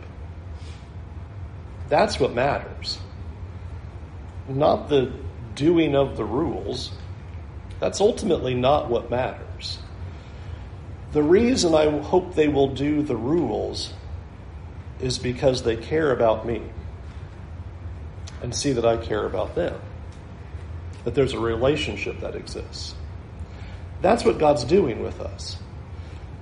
That's 1.87 2.19
what 2.19 2.33
matters. 2.33 2.97
Not 4.47 4.89
the 4.89 5.13
doing 5.53 5.95
of 5.95 6.17
the 6.17 6.25
rules. 6.25 6.91
That's 7.79 8.01
ultimately 8.01 8.53
not 8.53 8.89
what 8.89 9.09
matters. 9.09 9.79
The 11.11 11.23
reason 11.23 11.73
I 11.73 11.89
hope 12.01 12.35
they 12.35 12.47
will 12.47 12.73
do 12.73 13.01
the 13.01 13.15
rules 13.15 13.93
is 14.99 15.17
because 15.17 15.63
they 15.63 15.75
care 15.75 16.11
about 16.11 16.45
me 16.45 16.61
and 18.41 18.53
see 18.53 18.73
that 18.73 18.85
I 18.85 18.97
care 18.97 19.25
about 19.25 19.55
them. 19.55 19.79
That 21.05 21.15
there's 21.15 21.33
a 21.33 21.39
relationship 21.39 22.19
that 22.19 22.35
exists. 22.35 22.93
That's 24.01 24.23
what 24.23 24.37
God's 24.37 24.63
doing 24.63 25.01
with 25.01 25.19
us. 25.19 25.57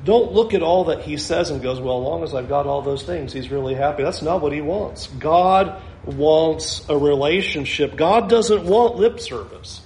Don't 0.04 0.32
look 0.32 0.54
at 0.54 0.62
all 0.62 0.86
that 0.86 1.02
He 1.02 1.17
says 1.17 1.50
and 1.50 1.62
goes, 1.62 1.80
well, 1.80 2.00
as 2.00 2.04
long 2.04 2.23
as 2.23 2.34
I've 2.34 2.50
got 2.50 2.65
all 2.65 2.82
those 2.82 3.04
things, 3.04 3.34
He's 3.34 3.50
really 3.50 3.73
happy. 3.73 4.04
That's 4.04 4.21
not 4.21 4.41
what 4.41 4.52
He 4.52 4.62
wants. 4.62 5.08
God 5.08 5.82
wants 6.06 6.88
a 6.89 6.97
relationship. 6.97 7.95
God 7.95 8.30
doesn't 8.30 8.63
want 8.63 8.95
lip 8.95 9.19
service. 9.19 9.82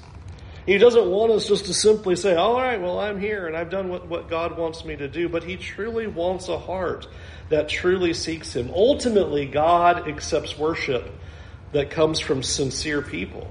He 0.66 0.78
doesn't 0.78 1.08
want 1.08 1.32
us 1.32 1.48
just 1.48 1.66
to 1.66 1.74
simply 1.74 2.16
say, 2.16 2.36
all 2.36 2.56
right, 2.56 2.80
well, 2.80 3.00
I'm 3.00 3.20
here 3.20 3.48
and 3.48 3.58
I've 3.58 3.70
done 3.70 3.90
what, 3.90 4.08
what 4.08 4.30
God 4.30 4.58
wants 4.58 4.86
me 4.86 4.96
to 4.96 5.08
do, 5.08 5.28
but 5.28 5.44
He 5.44 5.58
truly 5.58 6.08
wants 6.08 6.50
a 6.50 6.58
heart 6.60 7.08
that 7.50 7.68
truly 7.68 8.14
seeks 8.14 8.56
Him. 8.56 8.72
Ultimately, 8.74 9.46
God 9.46 10.08
accepts 10.08 10.58
worship 10.58 11.12
that 11.72 11.90
comes 11.90 12.20
from 12.20 12.44
sincere 12.44 13.02
people 13.02 13.48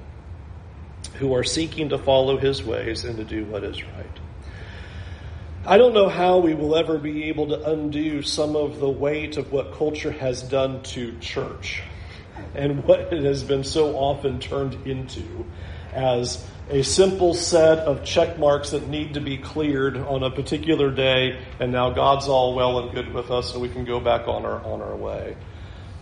who 1.14 1.35
are 1.35 1.44
seeking 1.44 1.88
to 1.88 1.99
follow 1.99 2.37
His 2.37 2.62
ways 2.62 3.05
and 3.05 3.16
to 3.16 3.25
do 3.25 3.44
what 3.44 3.64
is 3.64 3.83
right. 3.83 4.20
I 5.66 5.77
don't 5.77 5.92
know 5.92 6.09
how 6.09 6.38
we 6.38 6.55
will 6.55 6.75
ever 6.75 6.96
be 6.96 7.25
able 7.25 7.49
to 7.49 7.70
undo 7.70 8.23
some 8.23 8.57
of 8.57 8.79
the 8.79 8.88
weight 8.88 9.37
of 9.37 9.53
what 9.53 9.75
culture 9.75 10.11
has 10.12 10.42
done 10.42 10.83
to 10.85 11.18
church 11.18 11.83
and 12.55 12.85
what 12.85 13.12
it 13.12 13.25
has 13.25 13.42
been 13.42 13.64
so 13.64 13.96
often 13.96 14.38
turned 14.38 14.87
into 14.87 15.44
as 15.92 16.46
a 16.70 16.83
simple 16.85 17.35
set 17.35 17.78
of 17.78 18.04
check 18.04 18.38
marks 18.38 18.70
that 18.70 18.88
need 18.88 19.14
to 19.14 19.20
be 19.20 19.37
cleared 19.37 19.96
on 19.96 20.22
a 20.22 20.30
particular 20.30 20.90
day, 20.90 21.40
and 21.59 21.72
now 21.72 21.90
God's 21.90 22.28
all 22.28 22.54
well 22.54 22.78
and 22.78 22.94
good 22.94 23.12
with 23.12 23.30
us, 23.30 23.52
and 23.52 23.61
we 23.61 23.68
can 23.68 23.85
go 23.85 23.98
back 23.98 24.28
on 24.28 24.44
our 24.44 24.64
on 24.64 24.80
our 24.80 24.94
way. 24.94 25.37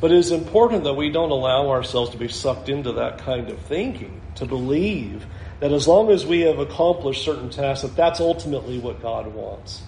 But 0.01 0.13
it 0.13 0.19
is 0.19 0.31
important 0.31 0.85
that 0.85 0.95
we 0.95 1.11
don't 1.11 1.31
allow 1.31 1.71
ourselves 1.71 2.11
to 2.11 2.19
be 2.19 2.29
sucked 2.29 2.69
into 2.69 2.93
that 2.93 3.19
kind 3.19 3.49
of 3.49 3.59
thinking, 3.61 4.21
to 4.37 4.47
believe 4.47 5.27
that 5.61 5.73
as 5.73 5.89
long 5.89 6.11
as 6.11 6.25
we 6.25 6.43
have 6.43 6.59
accomplished 6.59 7.25
certain 7.25 7.51
tasks, 7.51 7.83
that 7.83 7.97
that's 7.97 8.21
ultimately 8.21 8.79
what 8.79 9.03
God 9.03 9.27
wants. 9.27 9.83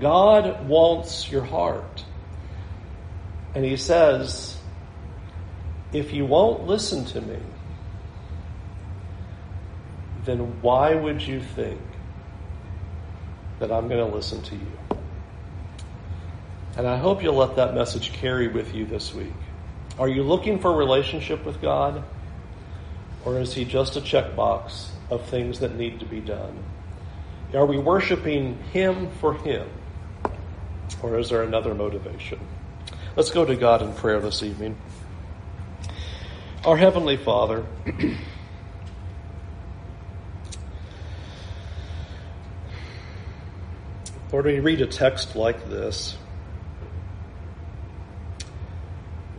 God 0.00 0.66
wants 0.66 1.30
your 1.30 1.44
heart. 1.44 2.04
And 3.54 3.64
He 3.64 3.76
says, 3.76 4.56
if 5.92 6.12
you 6.12 6.24
won't 6.24 6.66
listen 6.66 7.04
to 7.06 7.20
me, 7.20 7.38
then 10.24 10.60
why 10.62 10.94
would 10.94 11.22
you 11.22 11.40
think 11.40 11.80
that 13.58 13.70
I'm 13.70 13.88
going 13.88 14.08
to 14.08 14.14
listen 14.14 14.42
to 14.42 14.54
you? 14.54 14.72
And 16.76 16.86
I 16.88 16.96
hope 16.96 17.22
you'll 17.22 17.36
let 17.36 17.56
that 17.56 17.74
message 17.74 18.12
carry 18.12 18.48
with 18.48 18.74
you 18.74 18.84
this 18.84 19.14
week. 19.14 19.32
Are 19.98 20.08
you 20.08 20.24
looking 20.24 20.58
for 20.58 20.72
a 20.72 20.76
relationship 20.76 21.44
with 21.44 21.60
God? 21.62 22.02
Or 23.24 23.38
is 23.38 23.54
He 23.54 23.64
just 23.64 23.96
a 23.96 24.00
checkbox 24.00 24.88
of 25.10 25.24
things 25.26 25.60
that 25.60 25.76
need 25.76 26.00
to 26.00 26.06
be 26.06 26.20
done? 26.20 26.64
Are 27.54 27.66
we 27.66 27.78
worshiping 27.78 28.58
Him 28.72 29.10
for 29.20 29.34
Him? 29.34 29.68
Or 31.02 31.18
is 31.18 31.30
there 31.30 31.42
another 31.42 31.74
motivation? 31.74 32.40
Let's 33.14 33.30
go 33.30 33.44
to 33.44 33.54
God 33.54 33.82
in 33.82 33.92
prayer 33.94 34.20
this 34.20 34.42
evening. 34.42 34.76
Our 36.64 36.76
Heavenly 36.76 37.16
Father, 37.16 37.64
Lord, 44.34 44.46
when 44.46 44.56
you 44.56 44.62
read 44.62 44.80
a 44.80 44.86
text 44.88 45.36
like 45.36 45.70
this, 45.70 46.16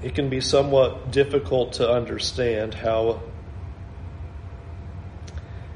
it 0.02 0.16
can 0.16 0.30
be 0.30 0.40
somewhat 0.40 1.12
difficult 1.12 1.74
to 1.74 1.92
understand 1.92 2.74
how 2.74 3.22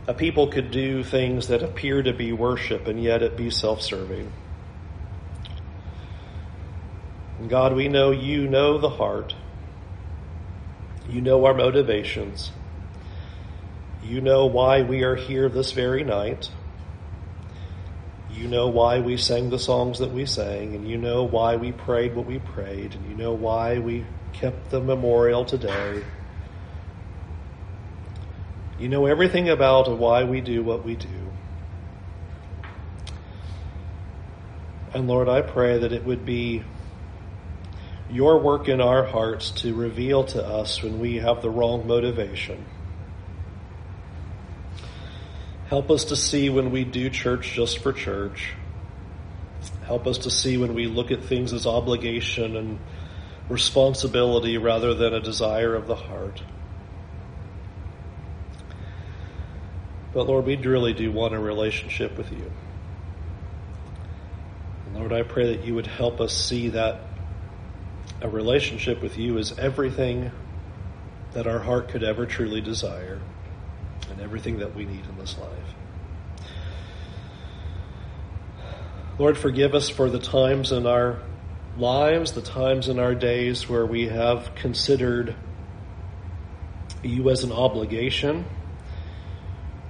a 0.07 0.13
people 0.13 0.47
could 0.47 0.71
do 0.71 1.03
things 1.03 1.49
that 1.49 1.61
appear 1.61 2.01
to 2.01 2.13
be 2.13 2.31
worship 2.31 2.87
and 2.87 3.03
yet 3.03 3.21
it 3.21 3.35
be 3.35 3.49
self 3.49 3.81
serving. 3.81 4.31
God, 7.49 7.75
we 7.75 7.89
know 7.89 8.11
you 8.11 8.47
know 8.47 8.77
the 8.77 8.89
heart. 8.89 9.35
You 11.09 11.19
know 11.19 11.43
our 11.43 11.53
motivations. 11.53 12.53
You 14.01 14.21
know 14.21 14.45
why 14.45 14.81
we 14.81 15.03
are 15.03 15.17
here 15.17 15.49
this 15.49 15.73
very 15.73 16.05
night. 16.05 16.49
You 18.39 18.47
know 18.47 18.69
why 18.69 19.01
we 19.01 19.17
sang 19.17 19.49
the 19.49 19.59
songs 19.59 19.99
that 19.99 20.11
we 20.11 20.25
sang, 20.25 20.73
and 20.73 20.87
you 20.87 20.97
know 20.97 21.23
why 21.23 21.57
we 21.57 21.73
prayed 21.73 22.15
what 22.15 22.25
we 22.25 22.39
prayed, 22.39 22.95
and 22.95 23.09
you 23.09 23.13
know 23.13 23.33
why 23.33 23.79
we 23.79 24.05
kept 24.31 24.69
the 24.69 24.79
memorial 24.79 25.43
today. 25.43 26.01
You 28.79 28.87
know 28.87 29.07
everything 29.07 29.49
about 29.49 29.91
why 29.97 30.23
we 30.23 30.39
do 30.39 30.63
what 30.63 30.85
we 30.85 30.95
do. 30.95 31.09
And 34.93 35.09
Lord, 35.09 35.27
I 35.27 35.41
pray 35.41 35.79
that 35.79 35.91
it 35.91 36.05
would 36.05 36.25
be 36.25 36.63
your 38.09 38.39
work 38.39 38.69
in 38.69 38.79
our 38.79 39.03
hearts 39.03 39.51
to 39.63 39.75
reveal 39.75 40.23
to 40.23 40.47
us 40.47 40.81
when 40.81 41.01
we 41.01 41.17
have 41.17 41.41
the 41.41 41.49
wrong 41.49 41.85
motivation. 41.85 42.63
Help 45.69 45.91
us 45.91 46.05
to 46.05 46.15
see 46.15 46.49
when 46.49 46.71
we 46.71 46.83
do 46.83 47.11
church 47.11 47.53
just 47.53 47.77
for 47.77 47.93
church. 47.93 48.53
Help 49.85 50.07
us 50.07 50.17
to 50.19 50.31
see 50.31 50.57
when 50.57 50.73
we 50.73 50.87
look 50.87 51.11
at 51.11 51.23
things 51.23 51.53
as 51.53 51.67
obligation 51.67 52.55
and 52.57 52.79
responsibility 53.49 54.57
rather 54.57 54.95
than 54.95 55.13
a 55.13 55.19
desire 55.19 55.75
of 55.75 55.85
the 55.85 55.95
heart. 55.95 56.41
But 60.11 60.25
Lord, 60.25 60.45
we 60.45 60.55
really 60.55 60.93
do 60.93 61.11
want 61.11 61.35
a 61.35 61.39
relationship 61.39 62.17
with 62.17 62.31
you. 62.31 62.51
And 64.87 64.95
Lord, 64.95 65.13
I 65.13 65.21
pray 65.21 65.55
that 65.55 65.65
you 65.67 65.75
would 65.75 65.85
help 65.85 66.19
us 66.19 66.35
see 66.35 66.69
that 66.69 66.99
a 68.23 68.27
relationship 68.27 69.03
with 69.03 69.19
you 69.19 69.37
is 69.37 69.57
everything 69.59 70.31
that 71.33 71.45
our 71.45 71.59
heart 71.59 71.89
could 71.89 72.03
ever 72.03 72.25
truly 72.25 72.59
desire 72.59 73.21
and 74.19 74.25
everything 74.25 74.59
that 74.59 74.75
we 74.75 74.83
need 74.83 75.05
in 75.05 75.17
this 75.17 75.37
life. 75.37 76.49
Lord, 79.17 79.37
forgive 79.37 79.75
us 79.75 79.87
for 79.87 80.09
the 80.09 80.19
times 80.19 80.73
in 80.73 80.85
our 80.85 81.19
lives, 81.77 82.33
the 82.33 82.41
times 82.41 82.89
in 82.89 82.99
our 82.99 83.15
days 83.15 83.69
where 83.69 83.85
we 83.85 84.07
have 84.07 84.53
considered 84.55 85.35
you 87.01 87.29
as 87.29 87.45
an 87.45 87.53
obligation, 87.53 88.45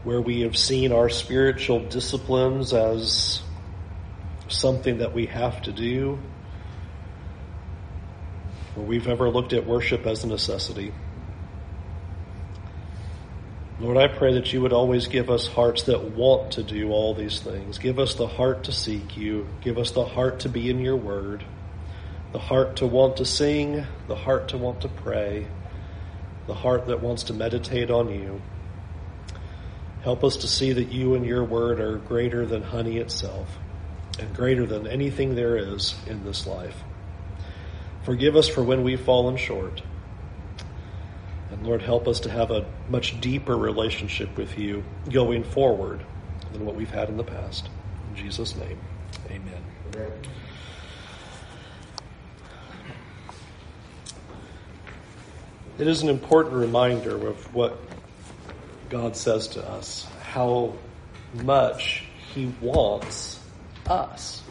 where 0.04 0.22
we 0.22 0.42
have 0.42 0.56
seen 0.56 0.92
our 0.92 1.10
spiritual 1.10 1.80
disciplines 1.80 2.72
as 2.72 3.42
something 4.48 5.00
that 5.00 5.14
we 5.14 5.26
have 5.26 5.60
to 5.64 5.72
do, 5.72 6.20
where 8.76 8.86
we've 8.86 9.08
ever 9.08 9.28
looked 9.28 9.54
at 9.54 9.66
worship 9.66 10.06
as 10.06 10.24
a 10.24 10.28
necessity. 10.28 10.94
Lord, 13.80 13.96
I 13.96 14.10
pray 14.10 14.34
that 14.34 14.52
you 14.52 14.60
would 14.60 14.74
always 14.74 15.08
give 15.08 15.30
us 15.30 15.48
hearts 15.48 15.84
that 15.84 16.12
want 16.12 16.52
to 16.54 16.64
do 16.64 16.92
all 16.92 17.14
these 17.14 17.40
things. 17.40 17.78
Give 17.78 17.98
us 17.98 18.14
the 18.16 18.28
heart 18.28 18.66
to 18.66 18.74
seek 18.74 19.16
you. 19.16 19.48
Give 19.62 19.78
us 19.78 19.92
the 19.92 20.04
heart 20.04 20.42
to 20.42 20.50
be 20.50 20.70
in 20.70 20.80
your 20.80 20.98
word, 20.98 21.46
the 22.34 22.40
heart 22.40 22.76
to 22.78 22.86
want 22.86 23.16
to 23.18 23.26
sing, 23.26 23.86
the 24.08 24.18
heart 24.18 24.50
to 24.50 24.58
want 24.58 24.82
to 24.82 24.90
pray, 24.90 25.48
the 26.46 26.56
heart 26.56 26.88
that 26.88 27.02
wants 27.02 27.24
to 27.24 27.34
meditate 27.34 27.90
on 27.90 28.10
you. 28.10 28.42
Help 30.02 30.26
us 30.26 30.36
to 30.38 30.48
see 30.48 30.74
that 30.74 30.92
you 30.92 31.16
and 31.16 31.26
your 31.26 31.46
word 31.46 31.80
are 31.80 32.00
greater 32.00 32.46
than 32.46 32.64
honey 32.64 32.98
itself 32.98 33.58
and 34.20 34.36
greater 34.36 34.66
than 34.66 34.88
anything 34.88 35.36
there 35.36 35.56
is 35.56 35.96
in 36.06 36.26
this 36.26 36.46
life. 36.46 36.84
Forgive 38.04 38.36
us 38.36 38.50
for 38.50 38.62
when 38.62 38.84
we've 38.84 39.00
fallen 39.00 39.38
short. 39.38 39.82
And 41.60 41.68
Lord, 41.68 41.82
help 41.82 42.08
us 42.08 42.22
to 42.22 42.30
have 42.30 42.52
a 42.52 42.66
much 42.88 43.20
deeper 43.20 43.58
relationship 43.58 44.38
with 44.38 44.58
you 44.58 44.82
going 45.12 45.44
forward 45.44 46.06
than 46.54 46.66
what 46.66 46.76
we've 46.76 46.90
had 46.90 47.10
in 47.10 47.18
the 47.18 47.24
past. 47.24 47.68
In 48.10 48.16
Jesus' 48.16 48.56
name, 48.56 48.80
amen. 49.26 49.62
amen. 49.94 50.12
It 55.78 55.88
is 55.88 56.02
an 56.02 56.08
important 56.08 56.56
reminder 56.56 57.28
of 57.28 57.54
what 57.54 57.78
God 58.90 59.18
says 59.18 59.50
to 59.50 59.70
us, 59.70 60.08
how 60.22 60.76
much 61.44 62.06
He 62.34 62.54
wants 62.62 63.38
us. 63.86 64.44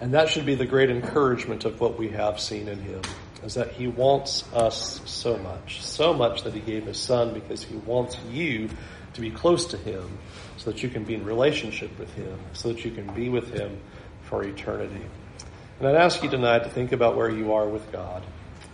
And 0.00 0.14
that 0.14 0.30
should 0.30 0.46
be 0.46 0.54
the 0.54 0.66
great 0.66 0.88
encouragement 0.88 1.66
of 1.66 1.82
what 1.82 1.98
we 1.98 2.08
have 2.08 2.40
seen 2.40 2.66
in 2.66 2.80
Him 2.80 3.02
is 3.44 3.54
that 3.54 3.72
he 3.72 3.86
wants 3.86 4.50
us 4.54 5.00
so 5.04 5.36
much, 5.38 5.82
so 5.82 6.14
much 6.14 6.42
that 6.44 6.54
he 6.54 6.60
gave 6.60 6.86
his 6.86 6.98
son 6.98 7.34
because 7.34 7.62
he 7.62 7.76
wants 7.76 8.16
you 8.30 8.68
to 9.12 9.20
be 9.20 9.30
close 9.30 9.66
to 9.66 9.76
him 9.76 10.18
so 10.56 10.70
that 10.70 10.82
you 10.82 10.88
can 10.88 11.04
be 11.04 11.14
in 11.14 11.24
relationship 11.24 11.96
with 11.98 12.12
him, 12.14 12.38
so 12.54 12.68
that 12.68 12.84
you 12.84 12.90
can 12.90 13.12
be 13.14 13.28
with 13.28 13.52
him 13.52 13.78
for 14.22 14.42
eternity. 14.42 15.04
And 15.78 15.88
I'd 15.88 15.96
ask 15.96 16.22
you 16.22 16.30
tonight 16.30 16.60
to 16.60 16.70
think 16.70 16.92
about 16.92 17.16
where 17.16 17.30
you 17.30 17.52
are 17.52 17.68
with 17.68 17.92
God. 17.92 18.22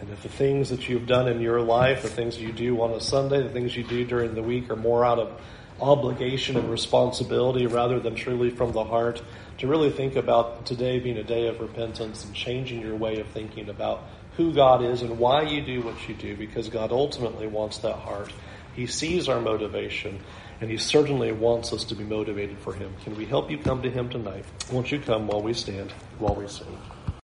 And 0.00 0.08
if 0.10 0.22
the 0.22 0.28
things 0.28 0.70
that 0.70 0.88
you've 0.88 1.06
done 1.06 1.28
in 1.28 1.40
your 1.40 1.60
life, 1.60 2.02
the 2.02 2.08
things 2.08 2.40
you 2.40 2.52
do 2.52 2.80
on 2.80 2.92
a 2.92 3.00
Sunday, 3.00 3.42
the 3.42 3.50
things 3.50 3.76
you 3.76 3.84
do 3.84 4.04
during 4.04 4.34
the 4.34 4.42
week 4.42 4.70
are 4.70 4.76
more 4.76 5.04
out 5.04 5.18
of 5.18 5.40
obligation 5.80 6.56
and 6.56 6.70
responsibility 6.70 7.66
rather 7.66 7.98
than 8.00 8.14
truly 8.14 8.50
from 8.50 8.72
the 8.72 8.84
heart, 8.84 9.22
to 9.58 9.66
really 9.66 9.90
think 9.90 10.16
about 10.16 10.64
today 10.64 11.00
being 11.00 11.16
a 11.16 11.22
day 11.22 11.48
of 11.48 11.60
repentance 11.60 12.24
and 12.24 12.34
changing 12.34 12.80
your 12.80 12.96
way 12.96 13.20
of 13.20 13.26
thinking 13.28 13.68
about 13.68 14.04
who 14.40 14.54
God 14.54 14.82
is 14.82 15.02
and 15.02 15.18
why 15.18 15.42
you 15.42 15.60
do 15.60 15.82
what 15.82 16.08
you 16.08 16.14
do 16.14 16.34
because 16.34 16.70
God 16.70 16.92
ultimately 16.92 17.46
wants 17.46 17.76
that 17.78 17.96
heart. 17.96 18.32
He 18.74 18.86
sees 18.86 19.28
our 19.28 19.38
motivation 19.38 20.18
and 20.62 20.70
He 20.70 20.78
certainly 20.78 21.30
wants 21.30 21.74
us 21.74 21.84
to 21.84 21.94
be 21.94 22.04
motivated 22.04 22.58
for 22.58 22.72
Him. 22.72 22.94
Can 23.04 23.18
we 23.18 23.26
help 23.26 23.50
you 23.50 23.58
come 23.58 23.82
to 23.82 23.90
Him 23.90 24.08
tonight? 24.08 24.46
Won't 24.72 24.90
you 24.90 24.98
come 24.98 25.26
while 25.26 25.42
we 25.42 25.52
stand, 25.52 25.92
while 26.18 26.34
we 26.34 26.48
sing? 26.48 26.78